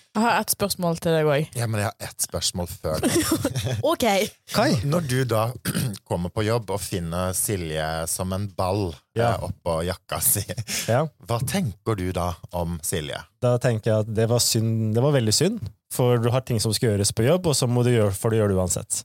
Jeg 0.09 0.23
har 0.25 0.39
et 0.41 0.51
spørsmål 0.51 0.97
til 0.99 1.13
deg 1.15 1.27
òg. 1.29 1.51
Ja, 1.55 1.67
men 1.69 1.79
jeg 1.79 1.87
har 1.87 2.07
ett 2.09 2.23
spørsmål 2.25 2.67
før. 2.67 3.03
OK. 3.91 4.03
Kai? 4.51 4.71
Når 4.89 5.05
du 5.07 5.19
da 5.29 5.43
kommer 6.09 6.33
på 6.33 6.43
jobb 6.43 6.73
og 6.75 6.81
finner 6.83 7.31
Silje 7.37 7.85
som 8.11 8.33
en 8.35 8.49
ball 8.57 8.89
Ja. 9.15 9.35
eh, 9.37 9.45
oppå 9.47 9.77
jakka 9.87 10.19
si, 10.25 10.43
Ja. 10.89 11.05
hva 11.29 11.37
tenker 11.47 11.95
du 11.99 12.09
da 12.15 12.33
om 12.57 12.79
Silje? 12.83 13.21
Da 13.39 13.53
tenker 13.61 13.93
jeg 13.93 14.07
at 14.07 14.11
det 14.17 14.27
var, 14.33 14.41
synd, 14.43 14.91
det 14.97 15.05
var 15.05 15.15
veldig 15.15 15.35
synd, 15.37 15.61
for 15.93 16.17
du 16.19 16.27
har 16.33 16.41
ting 16.43 16.59
som 16.59 16.73
skal 16.75 16.91
gjøres 16.97 17.13
på 17.15 17.23
jobb, 17.29 17.47
og 17.53 17.55
så 17.55 17.69
må 17.69 17.85
du 17.87 17.93
gjøre, 17.93 18.11
for 18.17 18.33
du 18.33 18.41
gjør 18.41 18.51
det 18.51 18.59
uansett. 18.59 19.03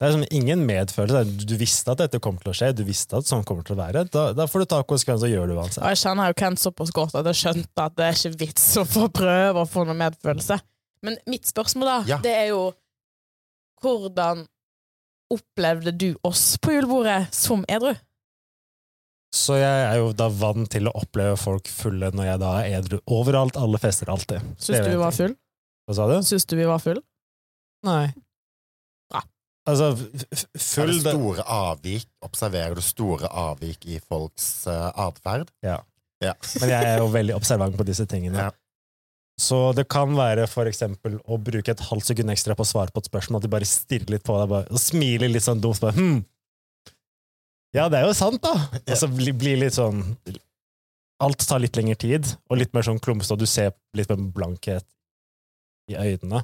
Det 0.00 0.08
er 0.08 0.14
som 0.14 0.22
ingen 0.32 0.62
medfølelse. 0.64 1.44
Du 1.44 1.52
visste 1.60 1.92
at 1.92 2.00
dette 2.00 2.18
kom 2.24 2.38
til 2.40 2.48
å 2.48 2.54
skje, 2.56 2.70
du 2.72 2.80
visste 2.88 3.18
at 3.18 3.28
sånn 3.28 3.42
kommer 3.44 3.66
til 3.68 3.74
å 3.76 3.80
være. 3.82 4.06
Da, 4.08 4.30
da 4.32 4.46
får 4.48 4.62
du 4.62 4.68
ta 4.72 4.78
konsekvenser 4.88 5.28
og 5.28 5.34
gjør 5.34 5.50
det 5.50 5.56
uansett. 5.58 5.82
Og 5.84 5.92
jeg 5.92 6.00
kjenner 6.00 6.30
jo 6.30 6.36
Kent 6.40 6.62
såpass 6.62 6.92
godt 6.96 7.18
at 7.20 7.28
jeg 7.28 7.36
skjønte 7.42 7.84
at 7.84 7.98
det 7.98 8.06
er 8.06 8.16
ikke 8.16 8.40
vits 8.46 8.64
å 8.80 8.84
få 8.88 9.10
prøve 9.12 9.60
å 9.60 9.68
få 9.68 9.84
noe 9.84 9.98
medfølelse. 10.00 10.56
Men 11.04 11.18
mitt 11.28 11.44
spørsmål, 11.48 11.90
da, 11.90 11.98
Ja. 12.14 12.18
det 12.24 12.32
er 12.36 12.48
jo 12.54 12.62
Hvordan 13.80 14.42
opplevde 15.32 15.92
du 15.96 16.10
oss 16.28 16.58
på 16.60 16.74
julebordet 16.74 17.30
som 17.32 17.62
edru? 17.68 17.94
Så 19.32 19.56
jeg 19.56 19.84
er 19.86 20.00
jo 20.02 20.10
da 20.12 20.26
vant 20.28 20.68
til 20.72 20.88
å 20.90 20.92
oppleve 21.00 21.38
folk 21.40 21.68
fulle 21.70 22.10
når 22.12 22.26
jeg 22.32 22.40
da 22.42 22.50
er 22.60 22.74
edru. 22.80 22.98
Overalt, 23.08 23.56
alle 23.56 23.78
fester, 23.80 24.10
alltid. 24.12 24.42
Syns 24.58 24.82
du 24.84 24.90
vi 24.90 24.98
var 25.00 25.14
full? 25.16 25.36
Hva 25.88 25.96
sa 25.96 26.08
du? 26.10 26.16
Syns 26.26 26.44
du 26.50 26.56
vi 26.58 26.66
var 26.68 26.82
full? 26.82 27.00
Nei. 27.86 28.10
Altså, 29.68 29.90
Er 29.92 30.88
det 30.88 31.00
store 31.04 31.44
avvik? 31.44 32.08
Observerer 32.24 32.74
du 32.74 32.80
store 32.84 33.28
avvik 33.28 33.84
i 33.86 34.00
folks 34.00 34.66
uh, 34.70 34.88
atferd? 35.08 35.52
Men 36.60 36.72
jeg 36.72 36.88
er 36.94 36.98
jo 37.00 37.10
veldig 37.12 37.36
observant 37.36 37.76
på 37.76 37.86
disse 37.88 38.06
tingene. 38.08 38.48
Ja. 38.48 38.50
Så 39.40 39.72
det 39.72 39.86
kan 39.88 40.12
være 40.16 40.44
for 40.50 40.68
eksempel 40.68 41.16
å 41.24 41.38
bruke 41.40 41.72
et 41.72 41.84
halvt 41.88 42.10
sekund 42.10 42.32
ekstra 42.32 42.56
på 42.56 42.64
å 42.66 42.68
svare 42.68 42.92
på 42.92 43.00
et 43.00 43.08
spørsmål, 43.08 43.40
at 43.40 43.46
de 43.46 43.52
bare 43.54 43.68
stirrer 43.68 44.12
litt 44.12 44.26
på 44.26 44.36
deg 44.36 44.50
bare, 44.52 44.68
og 44.68 44.82
smiler 44.82 45.32
litt 45.32 45.46
sånn 45.46 45.62
dumt. 45.64 45.80
Bare, 45.80 45.96
hm. 45.96 46.20
Ja, 47.76 47.86
det 47.88 48.00
er 48.00 48.08
jo 48.08 48.16
sant, 48.18 48.42
da! 48.44 48.52
Og 48.82 48.96
så 48.98 49.08
blir 49.08 49.36
bli 49.38 49.56
litt 49.62 49.76
sånn 49.78 50.02
Alt 51.20 51.44
tar 51.44 51.60
litt 51.60 51.76
lengre 51.76 51.98
tid, 52.00 52.24
og 52.48 52.56
litt 52.56 52.72
mer 52.72 52.84
sånn 52.86 53.00
klumsete, 53.00 53.36
og 53.36 53.42
du 53.42 53.48
ser 53.48 53.74
litt 53.96 54.08
med 54.08 54.30
blankhet 54.32 54.86
i 55.92 55.98
øynene. 56.00 56.40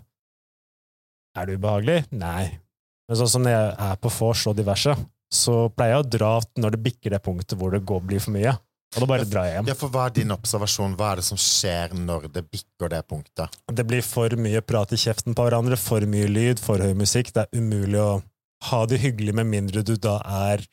Er 1.37 1.49
det 1.49 1.57
ubehagelig? 1.57 2.03
Nei. 2.13 2.59
Men 3.07 3.19
sånn 3.21 3.31
som 3.31 3.45
når 3.45 3.55
jeg 3.55 3.75
er 3.87 3.99
på 4.03 4.11
vors 4.19 4.47
og 4.51 4.57
diverse, 4.59 4.95
så 5.33 5.57
pleier 5.75 5.97
jeg 5.97 6.05
å 6.05 6.09
dra 6.17 6.31
når 6.59 6.75
det 6.75 6.83
bikker 6.87 7.15
det 7.15 7.23
punktet 7.23 7.59
hvor 7.59 7.75
det 7.75 7.85
går, 7.87 8.03
blir 8.07 8.23
for 8.23 8.35
mye. 8.35 8.55
Og 8.97 9.03
da 9.03 9.09
bare 9.11 9.27
drar 9.29 9.49
jeg 9.49 9.59
hjem. 9.59 9.69
Ja, 9.69 9.75
for 9.77 9.93
Hva 9.93 10.07
er 10.09 10.15
din 10.17 10.33
observasjon? 10.33 10.95
Hva 10.97 11.11
er 11.13 11.21
det 11.21 11.27
som 11.27 11.41
skjer 11.41 11.93
når 11.99 12.31
det 12.33 12.47
bikker 12.49 12.93
det 12.93 13.03
punktet? 13.11 13.59
Det 13.69 13.85
blir 13.87 14.05
for 14.07 14.33
mye 14.41 14.63
prat 14.65 14.95
i 14.95 15.01
kjeften 15.01 15.37
på 15.37 15.47
hverandre, 15.47 15.77
for 15.81 16.07
mye 16.09 16.31
lyd, 16.31 16.63
for 16.63 16.81
høy 16.81 16.95
musikk. 16.97 17.33
Det 17.35 17.45
er 17.45 17.61
umulig 17.61 18.01
å 18.01 18.23
ha 18.71 18.81
det 18.89 19.03
hyggelig 19.03 19.35
med 19.37 19.51
mindre 19.51 19.85
du 19.85 19.97
da 20.01 20.17
er 20.49 20.65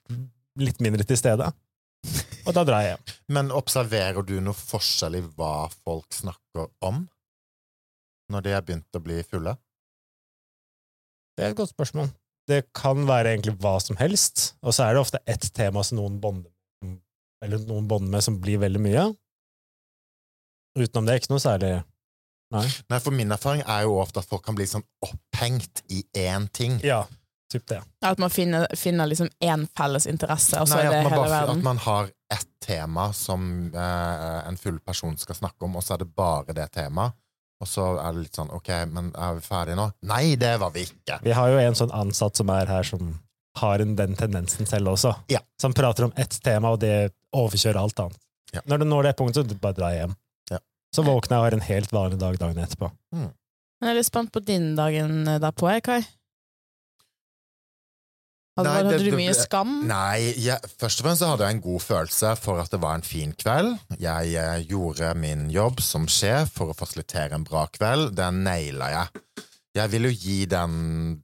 litt 0.61 0.79
mindre 0.83 1.03
til 1.09 1.19
stede. 1.19 1.49
Og 2.43 2.55
da 2.55 2.63
drar 2.67 2.85
jeg 2.85 2.93
hjem. 2.93 3.11
Men 3.35 3.51
observerer 3.55 4.25
du 4.27 4.37
noe 4.43 4.55
forskjell 4.57 5.19
i 5.19 5.25
hva 5.35 5.67
folk 5.83 6.15
snakker 6.15 6.69
om 6.85 7.05
når 8.31 8.45
de 8.45 8.53
er 8.55 8.63
begynt 8.65 8.97
å 8.97 9.03
bli 9.03 9.19
fulle? 9.27 9.57
Det 11.35 11.43
er 11.43 11.51
et 11.51 11.57
godt 11.57 11.73
spørsmål. 11.73 12.07
Det 12.49 12.65
kan 12.75 13.05
være 13.07 13.33
egentlig 13.33 13.55
hva 13.63 13.77
som 13.79 13.97
helst, 13.99 14.53
og 14.61 14.75
så 14.75 14.87
er 14.87 14.95
det 14.97 15.03
ofte 15.03 15.21
ett 15.29 15.45
tema 15.55 15.83
som 15.83 16.01
noen 16.01 16.19
bonder 16.23 16.49
eller 17.43 17.59
noen 17.67 18.07
med 18.07 18.23
som 18.23 18.37
blir 18.39 18.61
veldig 18.61 18.79
mye. 18.79 19.01
Utenom 20.79 21.07
det, 21.07 21.19
ikke 21.21 21.33
noe 21.33 21.43
særlig 21.43 21.73
Nei. 22.53 22.67
Nei, 22.91 22.99
for 23.01 23.15
Min 23.15 23.33
erfaring 23.33 23.63
er 23.65 23.87
jo 23.87 23.95
ofte 23.97 24.21
at 24.21 24.29
folk 24.29 24.43
kan 24.45 24.55
bli 24.57 24.67
sånn 24.69 24.83
opphengt 25.01 25.81
i 25.89 26.03
én 26.21 26.45
ting. 26.53 26.75
Ja, 26.85 26.99
typ 27.49 27.65
det. 27.71 27.79
At 28.05 28.21
man 28.21 28.29
finner, 28.29 28.67
finner 28.77 29.09
liksom 29.09 29.31
én 29.41 29.63
felles 29.73 30.05
interesse, 30.09 30.59
og 30.61 30.69
så 30.69 30.77
Nei, 30.77 30.83
er 30.85 30.91
det 30.93 30.99
hele 31.07 31.17
bare, 31.17 31.31
verden? 31.31 31.63
at 31.63 31.65
man 31.65 31.81
har 31.81 32.11
ett 32.33 32.47
tema 32.61 33.07
som 33.17 33.47
eh, 33.73 34.37
en 34.45 34.59
full 34.61 34.77
person 34.85 35.17
skal 35.17 35.39
snakke 35.39 35.65
om, 35.65 35.79
og 35.79 35.85
så 35.85 35.95
er 35.95 36.03
det 36.03 36.11
bare 36.13 36.53
det 36.53 36.67
temaet. 36.77 37.17
Og 37.63 37.69
så 37.69 37.85
er 37.95 38.15
det 38.15 38.25
litt 38.25 38.37
sånn 38.37 38.51
Ok, 38.53 38.69
men 38.91 39.11
er 39.15 39.37
vi 39.37 39.45
ferdige 39.45 39.79
nå? 39.79 39.87
Nei, 40.09 40.35
det 40.39 40.57
var 40.61 40.73
vi 40.75 40.83
ikke! 40.87 41.21
Vi 41.23 41.35
har 41.37 41.51
jo 41.53 41.61
en 41.61 41.77
sånn 41.79 41.93
ansatt 41.95 42.39
som 42.39 42.51
er 42.51 42.67
her, 42.71 42.87
som 42.87 43.13
har 43.61 43.83
en, 43.83 43.93
den 43.95 44.17
tendensen 44.19 44.67
selv 44.67 44.93
også. 44.95 45.13
Ja. 45.31 45.39
Som 45.61 45.75
prater 45.77 46.07
om 46.07 46.13
ett 46.19 46.35
tema, 46.43 46.73
og 46.73 46.81
det 46.81 47.13
overkjører 47.33 47.79
alt 47.79 48.01
annet. 48.03 48.19
Ja. 48.53 48.63
Når 48.69 48.83
du 48.83 48.87
når 48.89 49.07
det 49.07 49.13
punktet, 49.19 49.49
så 49.49 49.61
bare 49.61 49.77
drar 49.77 49.93
jeg 49.93 50.03
hjem. 50.03 50.17
Ja. 50.51 50.59
Så 50.93 51.05
våkner 51.05 51.37
jeg 51.37 51.39
og 51.39 51.47
har 51.47 51.57
en 51.57 51.67
helt 51.69 51.95
vanlig 51.95 52.19
dag 52.21 52.41
dagen 52.41 52.65
etterpå. 52.65 52.89
Mm. 53.15 53.29
jeg 53.83 53.91
er 53.91 53.97
litt 53.99 54.09
spent 54.09 54.33
på 54.33 54.43
din 54.45 54.73
dagen 54.79 55.23
derpå, 55.41 55.69
jeg, 55.73 55.85
Kai. 55.85 56.01
Hadde, 58.53 58.69
Nei, 58.69 58.73
hadde 58.77 58.89
det- 58.91 58.99
du 58.99 59.09
det- 59.09 59.17
mye 59.17 59.33
skam? 59.33 59.69
Nei, 59.87 60.33
jeg, 60.37 60.59
først 60.77 60.99
og 61.01 61.05
fremst 61.07 61.21
så 61.23 61.29
hadde 61.31 61.47
jeg 61.47 61.55
en 61.55 61.61
god 61.61 61.81
følelse 61.81 62.37
for 62.37 62.59
at 62.61 62.69
det 62.69 62.79
var 62.83 62.93
en 62.95 63.01
fin 63.01 63.31
kveld. 63.33 63.79
Jeg 63.99 64.35
eh, 64.35 64.63
gjorde 64.69 65.15
min 65.17 65.49
jobb 65.49 65.81
som 65.81 66.05
sjef 66.05 66.51
for 66.53 66.69
å 66.69 66.77
fasilitere 66.77 67.33
en 67.33 67.43
bra 67.43 67.65
kveld. 67.73 68.13
Den 68.15 68.43
naila 68.43 68.91
jeg. 68.93 69.23
Jeg 69.73 69.89
vil 69.89 70.03
jo 70.03 70.13
gi 70.13 70.45
den 70.45 71.23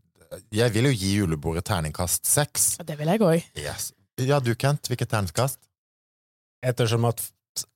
Jeg 0.52 0.72
vil 0.74 0.86
jo 0.86 0.92
gi 0.94 1.16
julebordet 1.20 1.64
terningkast 1.66 2.26
seks. 2.26 2.78
Det 2.86 2.98
vil 2.98 3.08
jeg 3.08 3.20
òg. 3.20 3.44
Yes. 3.56 3.92
Ja, 4.18 4.40
du, 4.40 4.54
Kent, 4.56 4.90
hvilket 4.90 5.10
terningkast? 5.10 5.58
Ettersom 6.66 7.06
at 7.08 7.22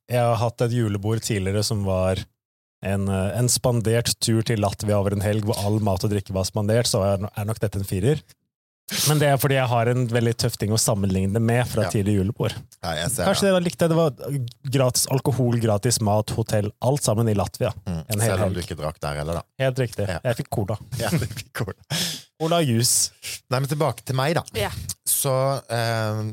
jeg 0.10 0.20
har 0.20 0.36
hatt 0.36 0.62
et 0.62 0.72
julebord 0.72 1.22
tidligere 1.22 1.64
som 1.64 1.84
var 1.86 2.18
En, 2.84 3.08
eh, 3.08 3.38
en 3.40 3.48
spandert 3.48 4.20
tur 4.20 4.42
til 4.44 4.60
Latvia 4.60 4.98
over 5.00 5.14
en 5.14 5.22
helg 5.22 5.46
hvor 5.46 5.56
all 5.64 5.80
mat 5.80 6.04
og 6.04 6.10
drikke 6.12 6.34
var 6.36 6.44
spandert, 6.44 6.84
så 6.86 7.00
er 7.14 7.30
er 7.38 7.46
nok 7.46 7.58
dette 7.62 7.78
en 7.80 7.86
firer. 7.88 8.20
Men 9.08 9.20
det 9.22 9.30
er 9.32 9.38
fordi 9.40 9.56
jeg 9.56 9.70
har 9.72 9.90
en 9.90 10.04
veldig 10.12 10.34
tøff 10.44 10.58
ting 10.60 10.74
å 10.76 10.80
sammenligne 10.82 11.40
med 11.42 11.64
fra 11.72 11.86
Ja. 11.86 11.90
tidlig 11.94 12.18
julebord. 12.18 12.54
Ja, 12.84 12.92
jeg 13.00 13.12
ser 13.14 13.26
Kanskje 13.30 13.48
det 13.48 13.54
var 13.56 13.64
likt 13.64 13.80
det. 13.80 13.88
Det 13.90 13.96
var 13.98 14.12
gratis 14.76 15.06
alkohol, 15.08 15.58
gratis 15.64 16.02
mat, 16.04 16.30
hotell, 16.36 16.70
alt 16.84 17.02
sammen 17.06 17.30
i 17.32 17.36
Latvia. 17.38 17.72
Mm. 17.88 18.04
en 18.10 18.20
hel 18.20 18.30
Selv 18.30 18.44
om 18.44 18.54
du 18.54 18.60
ikke 18.62 18.78
drakk 18.78 19.00
der 19.00 19.22
heller, 19.22 19.40
da. 19.40 19.44
Helt 19.64 19.80
riktig. 19.80 20.08
Ja. 20.12 20.20
Jeg 20.24 20.42
fikk 20.42 20.50
cola. 20.52 20.78
Ja, 21.00 21.10
fikk 21.10 21.46
cola. 21.56 21.78
Cola 22.44 22.60
juice. 22.62 23.12
Nei, 23.50 23.60
men 23.64 23.70
tilbake 23.72 24.04
til 24.04 24.16
meg, 24.20 24.36
da. 24.36 24.44
Ja. 24.58 24.70
Så 25.08 25.32
eh, 25.72 26.24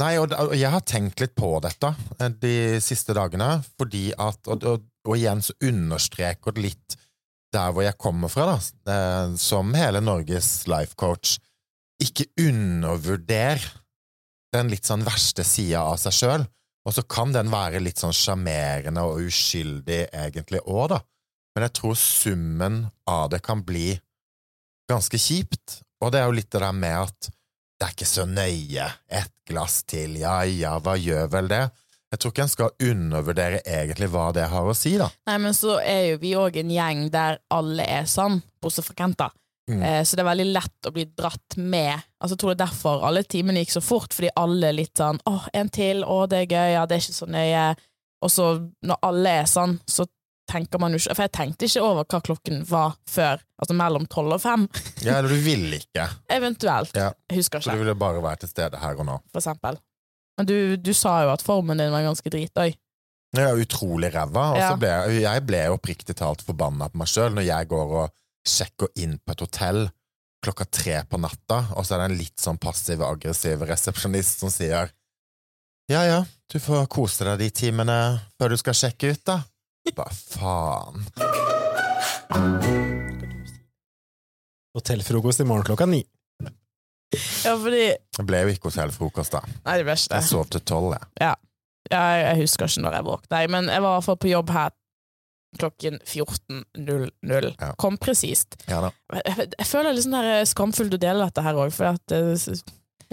Nei, 0.00 0.16
og, 0.18 0.32
og 0.32 0.54
jeg 0.56 0.70
har 0.72 0.80
tenkt 0.88 1.20
litt 1.20 1.34
på 1.36 1.52
dette 1.62 1.94
eh, 2.18 2.28
de 2.42 2.80
siste 2.80 3.12
dagene, 3.14 3.58
fordi 3.78 4.10
at 4.16 4.40
Og, 4.48 4.64
og, 4.64 4.84
og 5.06 5.16
igjen 5.18 5.42
så 5.44 5.52
understreker 5.62 6.54
det 6.56 6.62
litt 6.70 6.96
der 7.52 7.70
hvor 7.76 7.84
jeg 7.84 7.98
kommer 8.00 8.30
fra, 8.32 8.46
da, 8.54 8.92
eh, 8.92 9.34
som 9.36 9.74
hele 9.76 10.00
Norges 10.00 10.66
life 10.66 10.96
coach. 10.96 11.36
Ikke 12.02 12.26
undervurder 12.40 13.62
den 14.52 14.70
litt 14.72 14.88
sånn 14.88 15.04
verste 15.06 15.44
sida 15.46 15.84
av 15.86 16.00
seg 16.02 16.16
sjøl. 16.16 16.46
Og 16.82 16.96
så 16.96 17.04
kan 17.06 17.30
den 17.34 17.50
være 17.52 17.80
litt 17.82 18.00
sånn 18.02 18.14
sjarmerende 18.16 19.04
og 19.06 19.22
uskyldig 19.28 20.08
egentlig 20.10 20.62
òg, 20.66 20.96
da. 20.96 20.98
Men 21.54 21.68
jeg 21.68 21.74
tror 21.78 21.98
summen 22.00 22.78
av 23.08 23.28
det 23.30 23.42
kan 23.44 23.62
bli 23.64 23.92
ganske 24.90 25.20
kjipt. 25.20 25.78
Og 26.02 26.10
det 26.12 26.20
er 26.20 26.26
jo 26.26 26.36
litt 26.40 26.50
det 26.50 26.62
der 26.64 26.74
med 26.74 26.96
at 27.04 27.28
det 27.28 27.86
er 27.86 27.94
ikke 27.94 28.08
så 28.08 28.26
nøye. 28.26 28.88
Ett 29.06 29.34
glass 29.48 29.82
til, 29.86 30.18
ja 30.22 30.40
ja, 30.48 30.76
hva 30.82 30.96
gjør 30.98 31.30
vel 31.32 31.50
det? 31.52 31.62
Jeg 32.12 32.20
tror 32.20 32.32
ikke 32.34 32.44
en 32.44 32.52
skal 32.52 32.88
undervurdere 32.90 33.60
egentlig 33.64 34.10
hva 34.12 34.26
det 34.36 34.44
har 34.52 34.66
å 34.68 34.74
si, 34.76 34.96
da. 35.00 35.08
Nei, 35.30 35.38
men 35.40 35.54
så 35.56 35.78
er 35.80 36.10
jo 36.10 36.18
vi 36.20 36.34
òg 36.36 36.58
en 36.60 36.72
gjeng 36.74 37.06
der 37.14 37.38
alle 37.52 37.86
er 37.88 38.10
sånn, 38.10 38.42
bortsett 38.60 38.86
fra 38.90 38.98
Kenta. 38.98 39.30
Mm. 39.70 39.82
Eh, 39.82 40.00
så 40.04 40.16
det 40.16 40.24
er 40.24 40.30
veldig 40.30 40.46
lett 40.52 40.88
å 40.88 40.92
bli 40.92 41.04
dratt 41.06 41.56
med. 41.56 41.94
Altså, 42.18 42.34
jeg 42.34 42.38
tror 42.42 42.50
det 42.52 42.56
er 42.60 42.64
derfor 42.66 43.04
alle 43.06 43.22
timene 43.22 43.62
gikk 43.62 43.76
så 43.76 43.82
fort, 43.84 44.12
fordi 44.16 44.30
alle 44.36 44.68
er 44.72 44.72
litt 44.80 44.94
sånn 44.98 45.20
'Å, 45.22 45.48
en 45.54 45.68
til. 45.68 46.02
Å, 46.04 46.26
det 46.28 46.38
er 46.42 46.46
gøy. 46.50 46.72
Ja, 46.74 46.86
det 46.86 46.96
er 46.96 47.04
ikke 47.04 47.20
så 47.20 47.26
nøye.' 47.30 47.76
Og 48.22 48.30
så, 48.30 48.48
når 48.86 48.96
alle 49.02 49.30
er 49.42 49.46
sånn, 49.50 49.80
så 49.86 50.06
tenker 50.50 50.78
man 50.78 50.92
jo 50.92 50.98
ikke 50.98 51.14
For 51.16 51.22
jeg 51.22 51.32
tenkte 51.32 51.64
ikke 51.66 51.82
over 51.82 52.04
hva 52.04 52.20
klokken 52.22 52.64
var 52.68 52.96
før. 53.08 53.40
Altså 53.58 53.74
mellom 53.74 54.06
tolv 54.06 54.32
og 54.34 54.40
fem. 54.42 54.68
Ja, 55.06 55.18
eller 55.18 55.28
du 55.30 55.40
ville 55.42 55.78
ikke. 55.78 56.08
Eventuelt. 56.28 56.94
Ja. 56.94 57.12
Husker 57.32 57.60
Så 57.62 57.70
du 57.72 57.78
ville 57.78 57.94
bare 57.94 58.22
være 58.22 58.42
til 58.44 58.48
stede 58.50 58.78
her 58.78 58.98
og 58.98 59.06
nå. 59.06 59.20
for 59.32 59.38
eksempel. 59.40 59.78
Men 60.38 60.46
du, 60.46 60.76
du 60.76 60.92
sa 60.92 61.22
jo 61.24 61.30
at 61.32 61.42
formen 61.42 61.78
din 61.78 61.90
var 61.92 62.02
ganske 62.02 62.30
dritøy. 62.30 62.72
Jeg 62.72 62.78
Ja, 63.46 63.54
utrolig 63.56 64.12
ræva, 64.12 64.50
og 64.52 64.56
så 64.58 64.70
Ja. 64.70 64.76
ble 64.76 64.88
jeg, 64.88 65.22
jeg 65.22 65.46
ble 65.46 65.60
oppriktig 65.72 66.14
talt 66.16 66.42
forbanna 66.42 66.88
på 66.90 66.98
meg 67.00 67.08
sjøl 67.08 67.32
når 67.32 67.46
jeg 67.46 67.68
går 67.68 67.94
og 68.02 68.10
sjekker 68.48 68.90
inn 69.02 69.18
på 69.22 69.34
et 69.34 69.44
hotell 69.44 69.84
klokka 70.42 70.66
tre 70.66 70.96
på 71.06 71.20
natta, 71.22 71.60
og 71.76 71.86
så 71.86 71.94
er 71.94 72.02
det 72.02 72.08
en 72.10 72.18
litt 72.18 72.42
sånn 72.42 72.58
passiv 72.58 73.02
og 73.02 73.12
aggressiv 73.14 73.62
resepsjonist 73.68 74.42
som 74.42 74.50
sier 74.50 74.90
ja 75.90 76.02
ja, 76.06 76.18
du 76.50 76.58
får 76.62 76.86
kose 76.90 77.26
deg 77.26 77.40
de 77.42 77.48
timene 77.52 77.96
før 78.38 78.54
du 78.54 78.58
skal 78.60 78.76
sjekke 78.78 79.12
ut, 79.12 79.22
da. 79.28 79.38
Bare 79.98 80.14
faen. 80.14 81.02
Hotellfrokost 84.72 85.42
i 85.42 85.46
morgen 85.48 85.66
klokka 85.66 85.86
ni. 85.90 86.00
Ja, 87.44 87.58
fordi 87.60 87.90
Det 88.16 88.24
ble 88.24 88.44
jo 88.46 88.52
ikke 88.54 88.70
hotellfrokost, 88.70 89.34
da. 89.34 89.42
Nei, 89.66 89.80
det 89.82 89.88
verste. 89.90 90.16
Jeg 90.16 90.30
sov 90.30 90.46
til 90.54 90.62
tolv, 90.64 90.94
jeg. 90.96 91.10
Ja, 91.20 91.34
jeg, 91.90 92.22
jeg 92.24 92.40
husker 92.44 92.70
ikke 92.70 92.86
når 92.86 92.96
jeg 92.96 93.08
våknet, 93.10 93.50
men 93.52 93.68
jeg 93.68 93.84
var 93.84 93.90
i 93.90 93.98
hvert 93.98 94.08
fall 94.08 94.20
på 94.22 94.32
jobb 94.32 94.54
her 94.54 94.72
klokken 95.58 95.98
14.00. 96.06 97.54
Ja. 97.58 97.72
Kom 97.80 97.98
presist. 98.00 98.56
Ja. 98.66 98.90
Jeg, 99.12 99.50
jeg, 99.58 99.66
føler 99.68 99.90
er 99.90 99.96
litt 99.96 100.06
sånn 100.06 100.16
der 100.16 100.46
skamfullt 100.48 100.96
å 100.96 101.00
dele 101.02 101.26
dette 101.28 101.44
her 101.44 101.58
òg, 101.60 101.74
for 101.74 101.92
at 101.94 102.16
eh, 102.16 102.62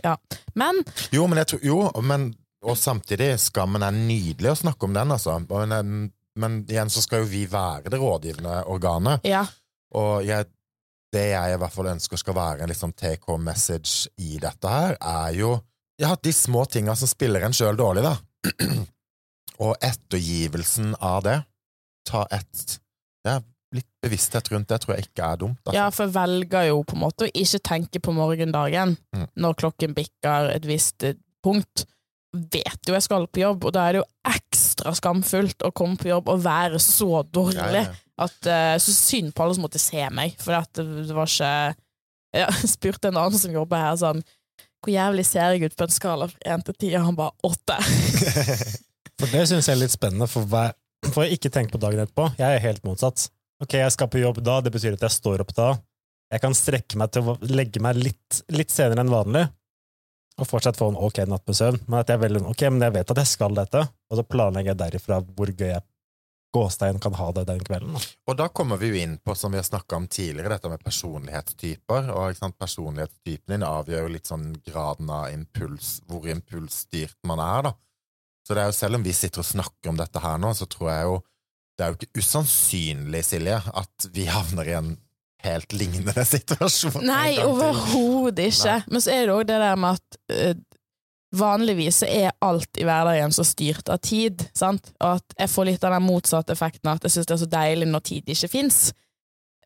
Ja. 0.04 0.16
Men 0.56 0.80
Jo, 1.12 1.26
men, 1.28 1.42
jeg 1.42 1.52
tror, 1.54 1.66
jo, 1.66 1.80
men 2.06 2.30
og 2.60 2.78
samtidig, 2.78 3.38
skammen 3.40 3.84
er 3.86 3.96
nydelig 3.96 4.52
å 4.52 4.60
snakke 4.66 4.88
om 4.88 4.96
den, 4.96 5.14
altså. 5.16 5.38
Men, 5.48 6.10
men 6.40 6.62
igjen 6.68 6.92
så 6.92 7.04
skal 7.04 7.24
jo 7.24 7.32
vi 7.32 7.46
være 7.48 7.92
det 7.92 8.00
rådgivende 8.02 8.64
organet. 8.72 9.24
ja, 9.28 9.46
Og 9.96 10.26
jeg, 10.28 10.50
det 11.14 11.26
jeg 11.32 11.56
i 11.56 11.60
hvert 11.62 11.74
fall 11.74 11.94
ønsker 11.94 12.20
skal 12.20 12.36
være 12.36 12.64
en 12.64 12.72
liksom 12.72 12.94
take 13.00 13.24
home 13.32 13.48
message 13.48 14.12
i 14.20 14.38
dette 14.42 14.74
her, 14.74 14.98
er 15.00 15.38
jo 15.40 15.56
ja, 16.00 16.14
de 16.16 16.34
små 16.36 16.66
tinga 16.66 16.96
som 16.96 17.12
spiller 17.12 17.44
en 17.44 17.56
sjøl 17.56 17.80
dårlig, 17.80 18.04
da. 18.06 18.16
Og 19.66 19.74
ettergivelsen 19.84 20.94
av 21.04 21.24
det. 21.26 21.40
Ta 22.10 22.26
et 22.34 22.80
ja, 23.28 23.38
Litt 23.76 23.86
bevissthet 24.02 24.48
rundt 24.50 24.66
det 24.72 24.80
tror 24.82 24.96
jeg 24.96 25.06
ikke 25.12 25.26
er 25.28 25.38
dumt. 25.44 25.60
Altså. 25.62 25.76
ja, 25.78 25.84
for 25.94 26.08
jeg 26.08 26.16
velger 26.16 26.64
jo 26.72 26.80
på 26.90 26.96
en 26.98 27.04
måte 27.04 27.28
å 27.28 27.32
ikke 27.38 27.60
tenke 27.70 28.00
på 28.02 28.14
morgendagen 28.18 28.96
Mm. 29.14 29.28
når 29.38 29.58
klokken 29.62 29.94
bikker 29.94 30.50
et 30.56 30.66
visst 30.66 31.06
eh, 31.06 31.14
punkt. 31.46 31.84
Vet 32.34 32.90
jo 32.90 32.94
jeg 32.96 33.06
skal 33.06 33.28
på 33.30 33.42
jobb, 33.44 33.68
og 33.70 33.74
da 33.74 33.84
er 33.88 33.94
det 33.94 34.02
jo 34.02 34.08
ekstra 34.30 34.94
skamfullt 34.98 35.62
å 35.66 35.72
komme 35.74 35.98
på 36.02 36.10
jobb 36.10 36.28
og 36.34 36.42
være 36.46 36.82
så 36.82 37.22
dårlig. 37.30 37.84
Ja, 37.86 37.94
ja, 37.94 38.26
at 38.26 38.50
uh, 38.50 38.74
Så 38.82 38.94
synd 38.94 39.32
på 39.38 39.46
alle 39.46 39.56
som 39.58 39.64
måtte 39.66 39.80
se 39.82 40.02
meg, 40.14 40.34
for 40.42 40.58
at 40.58 40.70
det, 40.78 40.86
det 41.10 41.16
var 41.18 41.30
ikke 41.30 41.54
Jeg 42.42 42.70
spurte 42.74 43.10
en 43.10 43.18
annen 43.22 43.40
som 43.42 43.54
jobber 43.54 43.82
her, 43.82 43.96
sånn 44.02 44.20
Hvor 44.82 44.94
jævlig 44.94 45.26
ser 45.30 45.54
jeg 45.56 45.70
ut 45.72 45.78
på 45.78 45.86
en 45.88 45.94
skala 45.94 46.28
fra 46.30 46.54
én 46.58 46.66
til 46.66 46.76
ti? 46.78 46.92
Og 46.98 47.06
han 47.08 47.18
bare 47.18 47.34
åtte. 47.50 47.78
For 49.20 49.28
det 49.34 49.46
syns 49.50 49.68
jeg 49.68 49.76
er 49.76 49.82
litt 49.82 49.92
spennende, 49.94 50.28
for, 50.32 50.46
hver, 50.48 50.72
for 51.14 51.26
jeg 51.26 51.38
ikke 51.38 51.52
tenke 51.54 51.76
på 51.76 51.82
dagen 51.82 52.02
etterpå. 52.04 52.32
Jeg 52.40 52.58
er 52.58 52.64
helt 52.64 52.84
motsatt. 52.88 53.28
Ok, 53.64 53.76
jeg 53.80 53.94
skal 53.96 54.10
på 54.12 54.22
jobb 54.22 54.42
da, 54.46 54.60
det 54.64 54.72
betyr 54.74 54.96
at 54.96 55.06
jeg 55.08 55.18
står 55.18 55.44
opp 55.44 55.54
da. 55.58 55.74
Jeg 56.30 56.44
kan 56.44 56.56
strekke 56.56 57.00
meg 57.02 57.12
til 57.12 57.28
å 57.28 57.38
legge 57.50 57.82
meg 57.84 57.98
litt, 57.98 58.42
litt 58.54 58.72
senere 58.72 59.02
enn 59.04 59.12
vanlig, 59.12 59.48
og 60.40 60.48
fortsatt 60.48 60.78
få 60.80 60.92
en 60.92 61.00
ok 61.00 61.24
natt 61.28 61.48
med 61.50 61.58
søvn. 61.58 61.80
Men 61.88 62.04
at 62.04 62.12
jeg 62.14 62.22
velger, 62.22 62.46
ok, 62.48 62.66
men 62.72 62.86
jeg 62.86 62.96
vet 63.00 63.14
at 63.16 63.22
jeg 63.24 63.32
skal 63.32 63.58
dette, 63.58 63.82
og 63.84 64.20
så 64.20 64.26
planlegger 64.28 64.76
jeg 64.76 64.82
derifra 64.84 65.20
hvor 65.26 65.52
gøy 65.52 65.72
jeg 65.74 65.84
gåstein 66.52 67.00
kan 67.00 67.14
ha 67.14 67.32
det 67.32 67.46
den 67.50 67.60
kvelden. 67.66 67.98
Og 68.28 68.38
da 68.38 68.48
kommer 68.50 68.80
vi 68.82 68.92
jo 68.92 69.02
inn 69.02 69.18
på, 69.22 69.36
som 69.38 69.54
vi 69.54 69.60
har 69.60 69.68
snakka 69.68 70.00
om 70.00 70.08
tidligere, 70.10 70.56
dette 70.56 70.72
med 70.72 70.84
personlighetstyper. 70.86 72.10
Og 72.14 72.32
ikke 72.32 72.44
sant, 72.44 72.58
personlighetstypen 72.62 73.54
din 73.54 73.68
avgjør 73.68 74.08
jo 74.08 74.14
litt 74.16 74.30
sånn 74.30 74.48
graden 74.66 75.12
av 75.14 75.30
impuls, 75.34 76.00
hvor 76.10 76.26
impulsstyrt 76.32 77.18
man 77.30 77.44
er, 77.44 77.70
da. 77.70 77.76
Så 78.50 78.56
det 78.58 78.64
er 78.64 78.72
jo 78.72 78.74
selv 78.74 78.98
om 78.98 79.04
vi 79.06 79.12
sitter 79.14 79.44
og 79.44 79.46
snakker 79.46 79.92
om 79.92 79.98
dette 80.00 80.22
her 80.24 80.40
nå, 80.42 80.50
så 80.58 80.66
tror 80.66 80.88
jeg 80.90 81.04
jo 81.06 81.18
det 81.78 81.86
er 81.86 81.92
jo 81.94 82.00
ikke 82.00 82.24
usannsynlig, 82.24 83.22
Silje, 83.24 83.60
at 83.62 84.08
vi 84.12 84.26
havner 84.28 84.68
i 84.68 84.74
en 84.76 84.90
helt 85.46 85.76
lignende 85.78 86.26
situasjon. 86.28 86.98
Nei, 87.06 87.38
overhodet 87.46 88.50
ikke. 88.50 88.74
Men 88.90 89.06
så 89.06 89.14
er 89.14 89.30
det 89.30 89.36
òg 89.38 89.46
det 89.48 89.60
der 89.62 89.78
med 89.80 90.00
at 90.02 90.18
uh, 90.34 90.82
vanligvis 91.40 92.02
så 92.02 92.10
er 92.10 92.34
alt 92.44 92.82
i 92.82 92.88
hverdagen 92.90 93.38
så 93.38 93.46
styrt 93.48 93.94
av 93.94 94.02
tid, 94.04 94.44
sant? 94.58 94.92
Og 94.98 95.22
at 95.22 95.38
jeg 95.38 95.54
får 95.54 95.70
litt 95.70 95.86
av 95.86 95.96
den 95.96 96.08
motsatte 96.10 96.58
effekten 96.58 96.92
at 96.92 97.06
jeg 97.06 97.16
syns 97.16 97.30
det 97.30 97.38
er 97.38 97.44
så 97.46 97.52
deilig 97.54 97.90
når 97.94 98.06
tid 98.12 98.34
ikke 98.36 98.52
fins. 98.58 98.82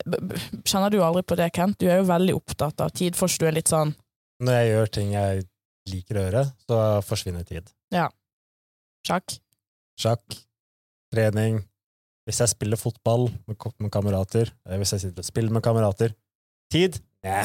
Kjenner 0.03 0.91
du 0.91 0.99
aldri 1.05 1.23
på 1.25 1.39
det, 1.39 1.53
Kent? 1.55 1.79
Du 1.79 1.87
er 1.87 2.01
jo 2.01 2.09
veldig 2.11 2.35
opptatt 2.35 2.83
av 2.83 2.91
tid. 2.93 3.15
først 3.15 3.39
du 3.39 3.47
er 3.47 3.55
litt 3.55 3.71
sånn 3.71 3.93
Når 4.43 4.59
jeg 4.59 4.71
gjør 4.73 4.91
ting 4.99 5.13
jeg 5.15 5.47
liker 5.89 6.19
å 6.19 6.27
gjøre, 6.27 6.43
så 6.67 6.83
forsvinner 7.07 7.47
tid. 7.47 7.71
Sjakk? 9.07 9.37
Sjakk, 9.99 10.37
trening, 11.13 11.61
hvis 12.27 12.39
jeg 12.41 12.53
spiller 12.53 12.79
fotball 12.79 13.27
med, 13.49 13.57
med 13.79 13.91
kamerater, 13.93 14.51
eh, 14.67 14.79
hvis 14.79 14.95
jeg 14.95 15.07
sitter 15.07 15.25
og 15.25 15.27
spiller 15.27 15.53
med 15.53 15.63
kamerater. 15.65 16.15
Tid? 16.73 16.99
Nei. 17.25 17.43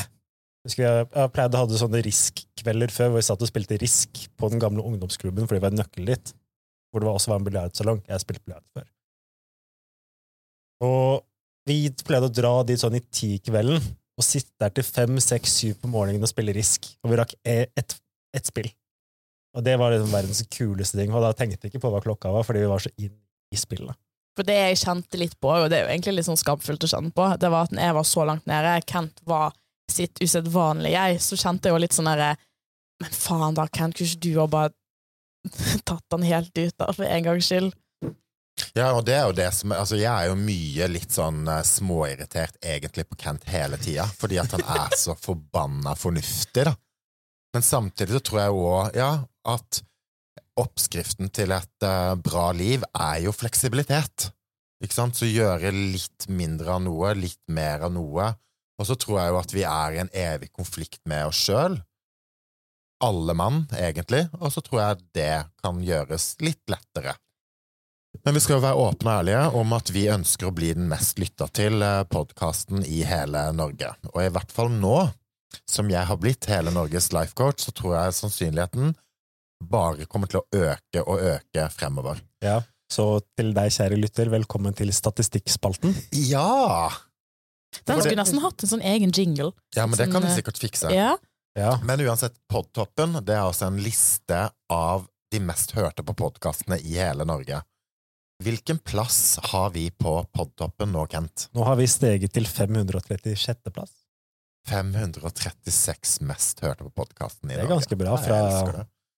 Jeg, 0.68 1.06
jeg 1.06 1.32
pleide 1.32 1.56
å 1.56 1.64
ha 1.64 1.78
sånne 1.80 2.02
Risk-kvelder 2.04 2.92
før, 2.92 3.12
hvor 3.12 3.22
vi 3.22 3.26
satt 3.28 3.42
og 3.44 3.48
spilte 3.48 3.78
Risk 3.80 4.24
på 4.36 4.50
den 4.52 4.60
gamle 4.60 4.84
ungdomsklubben 4.84 5.46
fordi 5.48 5.60
vi 5.60 5.64
var 5.64 5.76
nøkkelen 5.76 6.10
dit, 6.10 6.32
hvor 6.90 7.04
det 7.04 7.08
også 7.08 7.32
var 7.32 7.40
en 7.40 7.46
biljardsalong. 7.46 8.02
Jeg 8.08 8.24
spilte 8.24 8.44
biljard 8.44 8.66
før. 8.74 8.88
Og 10.84 11.24
vi 11.68 11.78
pleide 12.06 12.28
å 12.28 12.34
dra 12.34 12.52
dit 12.68 12.80
sånn 12.80 12.98
i 12.98 13.04
ti-kvelden, 13.04 13.80
og 14.18 14.26
sitte 14.26 14.52
der 14.60 14.74
til 14.74 14.86
fem, 14.86 15.18
seks, 15.22 15.54
syv 15.60 15.78
på 15.82 15.90
morgenen 15.92 16.26
og 16.26 16.30
spille 16.30 16.54
Risk, 16.56 16.90
og 17.02 17.12
vi 17.12 17.18
rakk 17.20 17.34
e- 17.46 17.70
ett 17.78 17.96
et 18.36 18.44
spill. 18.44 18.68
Og 19.58 19.64
det 19.66 19.74
var 19.80 19.90
liksom 19.90 20.12
verdens 20.14 20.44
kuleste 20.54 21.00
ting, 21.00 21.10
og 21.10 21.24
da 21.24 21.32
tenkte 21.34 21.66
vi 21.66 21.72
ikke 21.72 21.82
på 21.82 21.90
hva 21.90 22.02
klokka 22.02 22.30
var, 22.30 22.46
fordi 22.46 22.62
vi 22.62 22.70
var 22.70 22.82
så 22.84 22.92
inn 22.94 23.16
i 23.50 23.58
spillet. 23.58 23.98
For 24.38 24.46
det 24.46 24.54
jeg 24.54 24.78
kjente 24.84 25.18
litt 25.18 25.34
på, 25.42 25.50
og 25.50 25.66
det 25.66 25.80
er 25.80 25.88
jo 25.88 25.94
egentlig 25.96 26.20
litt 26.20 26.28
sånn 26.28 26.38
skamfullt 26.38 26.84
å 26.86 26.90
kjenne 26.92 27.10
på, 27.14 27.24
det 27.42 27.50
var 27.50 27.66
at 27.66 27.74
når 27.74 27.88
jeg 27.88 27.96
var 27.96 28.06
så 28.06 28.26
langt 28.28 28.46
nede, 28.46 28.76
Kent 28.86 29.18
var 29.26 29.56
sitt 29.90 30.20
usedvanlige 30.22 30.94
jeg, 30.94 31.22
så 31.24 31.38
kjente 31.40 31.66
jeg 31.66 31.74
jo 31.74 31.80
litt 31.82 31.96
sånn 31.96 32.10
derre 32.10 32.36
Men 33.02 33.14
faen 33.14 33.56
da, 33.56 33.64
Kent, 33.66 33.96
kunne 33.98 34.10
ikke 34.10 34.22
du 34.22 34.38
ha 34.38 34.46
bare 34.52 34.72
tatt 35.88 36.06
den 36.14 36.26
helt 36.28 36.54
ut, 36.54 36.74
da, 36.78 36.92
for 36.94 37.06
en 37.08 37.26
gangs 37.26 37.50
skyld? 37.50 37.74
Ja, 38.74 38.92
og 38.92 39.04
det 39.06 39.14
er 39.14 39.26
jo 39.26 39.36
det 39.38 39.48
som 39.54 39.74
Altså, 39.74 39.98
jeg 39.98 40.10
er 40.10 40.30
jo 40.30 40.38
mye 40.38 40.88
litt 40.90 41.14
sånn 41.14 41.46
uh, 41.50 41.62
småirritert 41.66 42.58
egentlig 42.62 43.08
på 43.08 43.18
Kent 43.18 43.46
hele 43.50 43.78
tida, 43.82 44.06
fordi 44.18 44.38
at 44.42 44.54
han 44.54 44.66
er 44.78 44.94
så 44.98 45.18
forbanna 45.18 45.98
fornuftig, 45.98 46.68
da. 46.70 46.74
Men 47.54 47.64
samtidig 47.64 48.18
så 48.18 48.24
tror 48.24 48.40
jeg 48.42 48.56
òg, 48.56 48.96
ja, 48.98 49.12
at 49.48 49.82
oppskriften 50.58 51.30
til 51.34 51.54
et 51.54 51.87
uh, 51.87 52.14
bra 52.20 52.50
liv 52.56 52.84
er 52.92 53.22
jo 53.24 53.34
fleksibilitet. 53.34 54.30
Ikke 54.82 54.94
sant? 54.94 55.18
Så 55.18 55.28
gjøre 55.28 55.72
litt 55.74 56.28
mindre 56.30 56.76
av 56.76 56.82
noe, 56.84 57.14
litt 57.18 57.40
mer 57.50 57.87
av 57.87 57.94
noe. 57.94 58.32
Og 58.78 58.87
så 58.87 58.94
tror 58.98 59.20
jeg 59.20 59.32
jo 59.32 59.38
at 59.40 59.54
vi 59.54 59.64
er 59.66 59.94
i 59.94 60.02
en 60.04 60.12
evig 60.14 60.52
konflikt 60.54 61.00
med 61.11 61.30
oss 61.30 61.40
sjøl. 61.48 61.80
Alle 63.02 63.34
mann, 63.38 63.64
egentlig. 63.74 64.26
Og 64.38 64.52
så 64.54 64.62
tror 64.62 64.82
jeg 64.82 65.08
det 65.18 65.32
kan 65.62 65.80
gjøres 65.82 66.32
litt 66.42 66.62
lettere. 66.70 67.16
Men 68.24 68.34
vi 68.34 68.42
skal 68.42 68.58
jo 68.58 68.64
være 68.64 68.82
åpne 68.82 69.11
og 69.11 69.20
ærlige 69.20 69.42
om 69.61 69.74
at 69.76 69.90
vi 69.94 70.08
ønsker 70.11 70.48
å 70.48 70.54
bli 70.54 70.72
den 70.74 70.88
mest 70.90 71.20
lytta 71.20 71.46
til 71.54 71.82
podkasten 72.11 72.82
i 72.87 73.02
hele 73.06 73.44
Norge. 73.54 73.92
Og 74.14 74.22
i 74.24 74.30
hvert 74.34 74.54
fall 74.54 74.72
nå, 74.74 74.96
som 75.68 75.90
jeg 75.90 76.04
har 76.08 76.18
blitt 76.20 76.48
hele 76.50 76.72
Norges 76.74 77.11
life 77.12 77.34
coach, 77.38 77.64
så 77.66 77.72
tror 77.74 77.96
jeg 77.96 78.16
sannsynligheten 78.18 78.94
bare 79.68 80.06
kommer 80.06 80.30
til 80.30 80.42
å 80.42 80.46
øke 80.54 81.02
og 81.02 81.22
øke 81.32 81.68
fremover. 81.74 82.20
Ja, 82.44 82.61
så 82.92 83.18
til 83.37 83.50
deg, 83.56 83.72
kjære 83.74 83.98
lytter, 84.00 84.30
velkommen 84.32 84.76
til 84.76 84.92
statistikkspalten. 84.94 85.96
Ja! 86.28 86.88
Den 87.84 88.00
skulle 88.00 88.16
nesten 88.20 88.40
hatt 88.40 88.62
en 88.64 88.70
sånn 88.70 88.84
egen 88.87 89.11
jingle. 89.12 89.50
Ja, 89.76 89.84
men 89.84 89.98
det 89.98 90.06
kan 90.08 90.22
vi 90.24 90.30
Sånn, 90.30 90.38
sikkert 90.40 90.61
fikse. 90.62 90.92
Ja. 90.94 91.16
Ja, 91.58 91.72
Men 91.82 92.00
uansett, 92.06 92.37
Podtoppen 92.48 93.16
det 93.26 93.34
er 93.34 93.42
altså 93.42 93.66
en 93.66 93.80
liste 93.82 94.44
av 94.70 95.08
de 95.32 95.40
mest 95.42 95.72
hørte 95.74 96.04
på 96.06 96.14
podkastene 96.16 96.78
i 96.78 96.94
hele 97.00 97.26
Norge. 97.28 97.58
Hvilken 98.44 98.78
plass 98.87 99.40
har 99.50 99.72
vi 99.74 99.88
på 99.90 100.12
Podtoppen 100.32 100.92
nå, 100.94 101.02
Kent? 101.11 101.48
nå 101.52 101.64
har 101.66 101.74
vi 101.80 101.88
steget 101.90 102.32
til 102.37 102.46
536. 102.46 103.72
plass. 103.74 103.90
536 104.68 106.20
mest 106.28 106.61
hørte 106.64 106.85
på 106.87 106.92
podkasten 107.02 107.50
i 107.50 107.54
dag. 107.57 107.64
Det 107.64 107.68
er 107.68 107.74
ganske 107.74 107.98
bra. 108.00 108.16
Fra, 108.20 108.40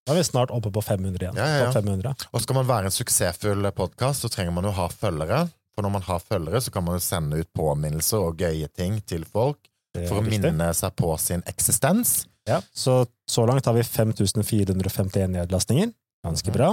nå 0.07 0.15
er 0.15 0.19
vi 0.19 0.25
snart 0.27 0.51
oppe 0.55 0.71
på 0.75 0.83
500 0.83 1.25
igjen. 1.27 1.37
Ja, 1.39 1.47
ja, 1.47 1.65
ja. 1.67 1.73
500. 1.75 2.15
Og 2.33 2.43
skal 2.45 2.59
man 2.61 2.69
være 2.69 2.91
en 2.91 2.95
suksessfull 2.95 3.71
podkast, 3.77 4.25
så 4.25 4.31
trenger 4.33 4.55
man 4.57 4.65
jo 4.69 4.73
ha 4.79 4.89
følgere. 4.93 5.45
For 5.75 5.87
når 5.87 5.93
man 5.99 6.03
har 6.09 6.19
følgere, 6.25 6.61
så 6.65 6.73
kan 6.75 6.85
man 6.87 6.97
jo 6.99 7.05
sende 7.05 7.39
ut 7.43 7.51
påminnelser 7.57 8.19
og 8.31 8.41
gøye 8.43 8.69
ting 8.75 8.99
til 9.07 9.25
folk 9.29 9.59
for 9.95 10.19
å 10.19 10.25
riktig. 10.25 10.41
minne 10.51 10.71
seg 10.75 10.95
på 10.99 11.13
sin 11.23 11.43
eksistens. 11.51 12.25
Ja, 12.49 12.61
så, 12.75 13.05
så 13.29 13.45
langt 13.47 13.67
har 13.69 13.75
vi 13.77 13.83
5451 13.87 15.31
nedlastninger. 15.37 15.93
Ganske 16.27 16.51
Mhm. 16.51 16.57
bra. 16.57 16.71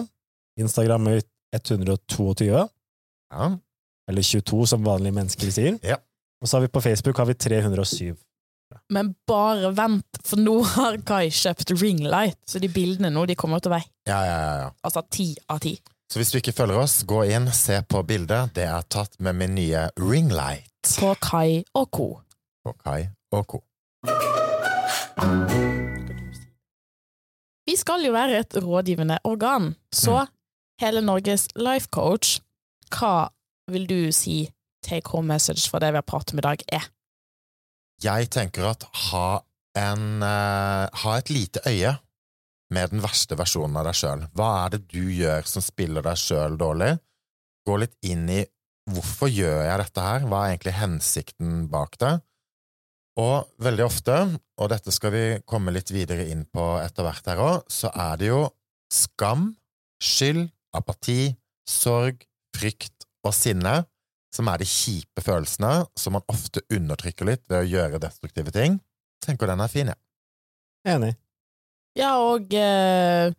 Instagram 0.57 1.07
er 1.13 1.21
122, 1.53 2.69
Ja. 3.31 3.57
eller 4.09 4.21
22 4.21 4.65
som 4.67 4.83
vanlige 4.83 5.13
mennesker 5.13 5.51
sier. 5.51 5.79
Ja. 5.83 5.97
Og 6.41 6.47
så 6.47 6.57
har 6.57 6.61
vi 6.61 6.67
på 6.73 6.81
Facebook 6.81 7.17
har 7.17 7.25
vi 7.25 7.33
307. 7.33 8.15
Men 8.93 9.11
bare 9.27 9.73
vent, 9.75 10.19
for 10.23 10.39
nå 10.39 10.61
har 10.75 10.97
Kai 11.07 11.27
kjøpt 11.33 11.73
ringlight, 11.81 12.39
så 12.47 12.59
de 12.63 12.69
bildene 12.71 13.09
nå 13.11 13.25
de 13.27 13.35
kommer 13.35 13.59
til 13.59 13.71
å 13.73 13.75
være 13.75 13.87
Ja, 14.07 14.19
ja, 14.23 14.37
ja, 14.39 14.53
ja. 14.63 14.69
altså 14.87 15.03
ti 15.11 15.33
av 15.51 15.59
ti. 15.65 15.73
Så 16.07 16.21
hvis 16.21 16.31
du 16.31 16.37
ikke 16.39 16.55
følger 16.55 16.79
oss, 16.79 17.01
gå 17.03 17.25
inn, 17.27 17.49
se 17.51 17.81
på 17.83 17.99
bildet. 18.07 18.53
Det 18.55 18.63
er 18.63 18.85
tatt 18.87 19.17
med 19.19 19.35
min 19.35 19.57
nye 19.57 19.89
ringlight 19.99 20.93
På 21.01 21.11
Kai 21.19 21.65
og 21.75 21.89
co. 21.91 22.07
på 22.63 22.73
Kai 22.79 23.09
og 23.35 23.43
co. 23.51 23.59
Vi 27.67 27.75
skal 27.75 28.05
jo 28.07 28.13
være 28.15 28.39
et 28.39 28.55
rådgivende 28.63 29.19
organ, 29.27 29.73
så 29.91 30.21
hele 30.79 31.01
Norges 31.03 31.49
life 31.59 31.91
coach, 31.91 32.37
hva 32.95 33.27
vil 33.67 33.83
du 33.89 34.11
si 34.15 34.45
take 34.87 35.11
home 35.11 35.27
message 35.27 35.67
for 35.67 35.83
det 35.83 35.91
vi 35.91 35.99
har 35.99 36.07
pratet 36.07 36.31
om 36.31 36.39
i 36.39 36.45
dag, 36.47 36.63
er? 36.71 36.87
Jeg 38.03 38.29
tenker 38.33 38.67
at 38.69 38.85
ha 39.09 39.29
en 39.77 40.21
eh, 40.25 40.85
Ha 41.01 41.15
et 41.17 41.31
lite 41.33 41.61
øye 41.65 41.95
med 42.73 42.91
den 42.91 43.01
verste 43.01 43.37
versjonen 43.39 43.77
av 43.79 43.87
deg 43.87 43.95
sjøl. 43.95 44.23
Hva 44.35 44.47
er 44.65 44.73
det 44.75 44.81
du 44.91 45.05
gjør 45.13 45.45
som 45.47 45.63
spiller 45.63 46.03
deg 46.03 46.19
sjøl 46.19 46.57
dårlig? 46.59 46.97
Gå 47.67 47.77
litt 47.79 47.95
inn 48.03 48.25
i 48.31 48.41
hvorfor 48.91 49.31
gjør 49.31 49.61
jeg 49.63 49.79
dette 49.81 50.03
her, 50.03 50.25
hva 50.27 50.41
er 50.43 50.53
egentlig 50.53 50.73
hensikten 50.75 51.53
bak 51.71 51.95
det? 52.01 52.13
Og 53.23 53.47
veldig 53.63 53.85
ofte, 53.87 54.17
og 54.59 54.69
dette 54.71 54.93
skal 54.93 55.13
vi 55.15 55.23
komme 55.47 55.73
litt 55.75 55.91
videre 55.95 56.27
inn 56.29 56.43
på 56.51 56.65
etter 56.83 57.07
hvert 57.07 57.31
her 57.31 57.41
òg, 57.41 57.71
så 57.71 57.91
er 57.95 58.19
det 58.19 58.29
jo 58.29 58.41
skam, 58.93 59.49
skyld, 60.03 60.45
apati, 60.75 61.33
sorg, 61.67 62.21
frykt 62.55 63.07
og 63.25 63.33
sinne 63.35 63.79
som 64.33 64.47
er 64.51 64.59
de 64.61 64.67
kjipe 64.69 65.23
følelsene 65.23 65.85
som 65.97 66.13
man 66.17 66.25
ofte 66.31 66.61
undertrykker 66.73 67.25
litt 67.29 67.43
ved 67.49 67.63
å 67.63 67.69
gjøre 67.69 68.01
destruktive 68.03 68.51
ting. 68.53 68.79
Tenker 69.23 69.47
den 69.49 69.63
er 69.63 69.71
fin, 69.71 69.87
jeg. 69.93 69.99
Enig. 70.87 71.13
Ja, 71.97 72.11
og 72.21 72.53
eh, 72.53 73.31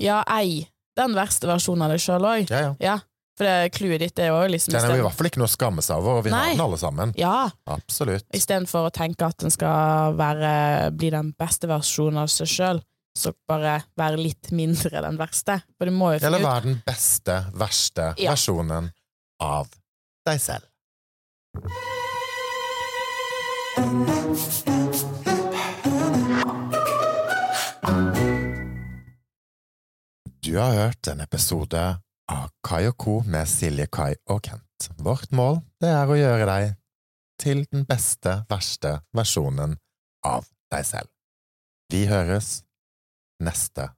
Ja, 0.00 0.22
ei 0.32 0.64
den 0.96 1.12
verste 1.12 1.44
versjonen 1.50 1.84
av 1.84 1.92
deg 1.92 2.00
sjøl 2.00 2.24
òg. 2.24 2.48
Ja, 2.48 2.60
ja. 2.62 2.72
Ja, 2.80 2.94
for 3.36 3.44
det 3.44 3.72
clouet 3.76 4.00
ditt 4.00 4.18
er 4.24 4.30
jo 4.32 4.38
liksom 4.48 4.72
Den 4.72 4.86
er 4.88 4.94
jo 4.96 5.02
i 5.02 5.04
hvert 5.04 5.18
fall 5.18 5.28
ikke 5.28 5.42
noe 5.42 5.50
å 5.50 5.52
skamme 5.52 5.82
seg 5.84 5.98
over, 6.00 6.22
og 6.22 6.24
vi 6.24 6.32
Nei. 6.32 6.38
har 6.46 6.54
den 6.56 6.62
alle 6.64 6.78
sammen. 6.80 7.12
Ja, 7.20 7.50
Absolutt. 7.68 8.24
istedenfor 8.32 8.88
å 8.88 8.92
tenke 8.96 9.28
at 9.28 9.36
den 9.44 9.52
skal 9.52 10.16
være, 10.16 10.54
bli 10.96 11.10
den 11.12 11.34
beste 11.36 11.68
versjonen 11.68 12.22
av 12.24 12.32
seg 12.32 12.48
sjøl, 12.48 12.80
så 13.16 13.34
bare 13.48 13.82
være 14.00 14.16
litt 14.20 14.48
mindre 14.56 15.02
den 15.04 15.20
verste. 15.20 15.58
For 15.76 15.88
du 15.88 15.92
må 15.92 16.14
jo 16.14 16.22
Eller 16.24 16.40
finne 16.40 16.48
ut 16.48 16.48
være 16.54 16.64
den 16.70 16.80
beste, 16.88 17.36
verste 17.60 18.08
Ja. 18.16 18.32
versjonen 18.32 18.88
av 19.42 19.68
deg 20.26 20.40
selv. 20.40 20.64
Du 30.46 30.56
har 30.56 30.72
hørt 30.72 31.06
en 31.10 31.20
episode 31.20 31.80
av 32.32 32.50
Kai 32.64 32.86
og 32.88 32.96
Co. 32.96 33.20
med 33.26 33.48
Silje, 33.50 33.86
Kai 33.86 34.14
og 34.30 34.44
Kent. 34.46 34.90
Vårt 35.02 35.32
mål 35.34 35.60
det 35.82 35.90
er 35.90 36.08
å 36.10 36.18
gjøre 36.18 36.46
deg 36.48 36.76
til 37.42 37.64
den 37.72 37.84
beste, 37.88 38.44
verste 38.50 39.00
versjonen 39.16 39.76
av 40.24 40.46
deg 40.72 40.86
selv. 40.86 41.10
Vi 41.92 42.06
høres 42.10 42.62
neste 43.42 43.90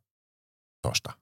torsdag. 0.84 1.14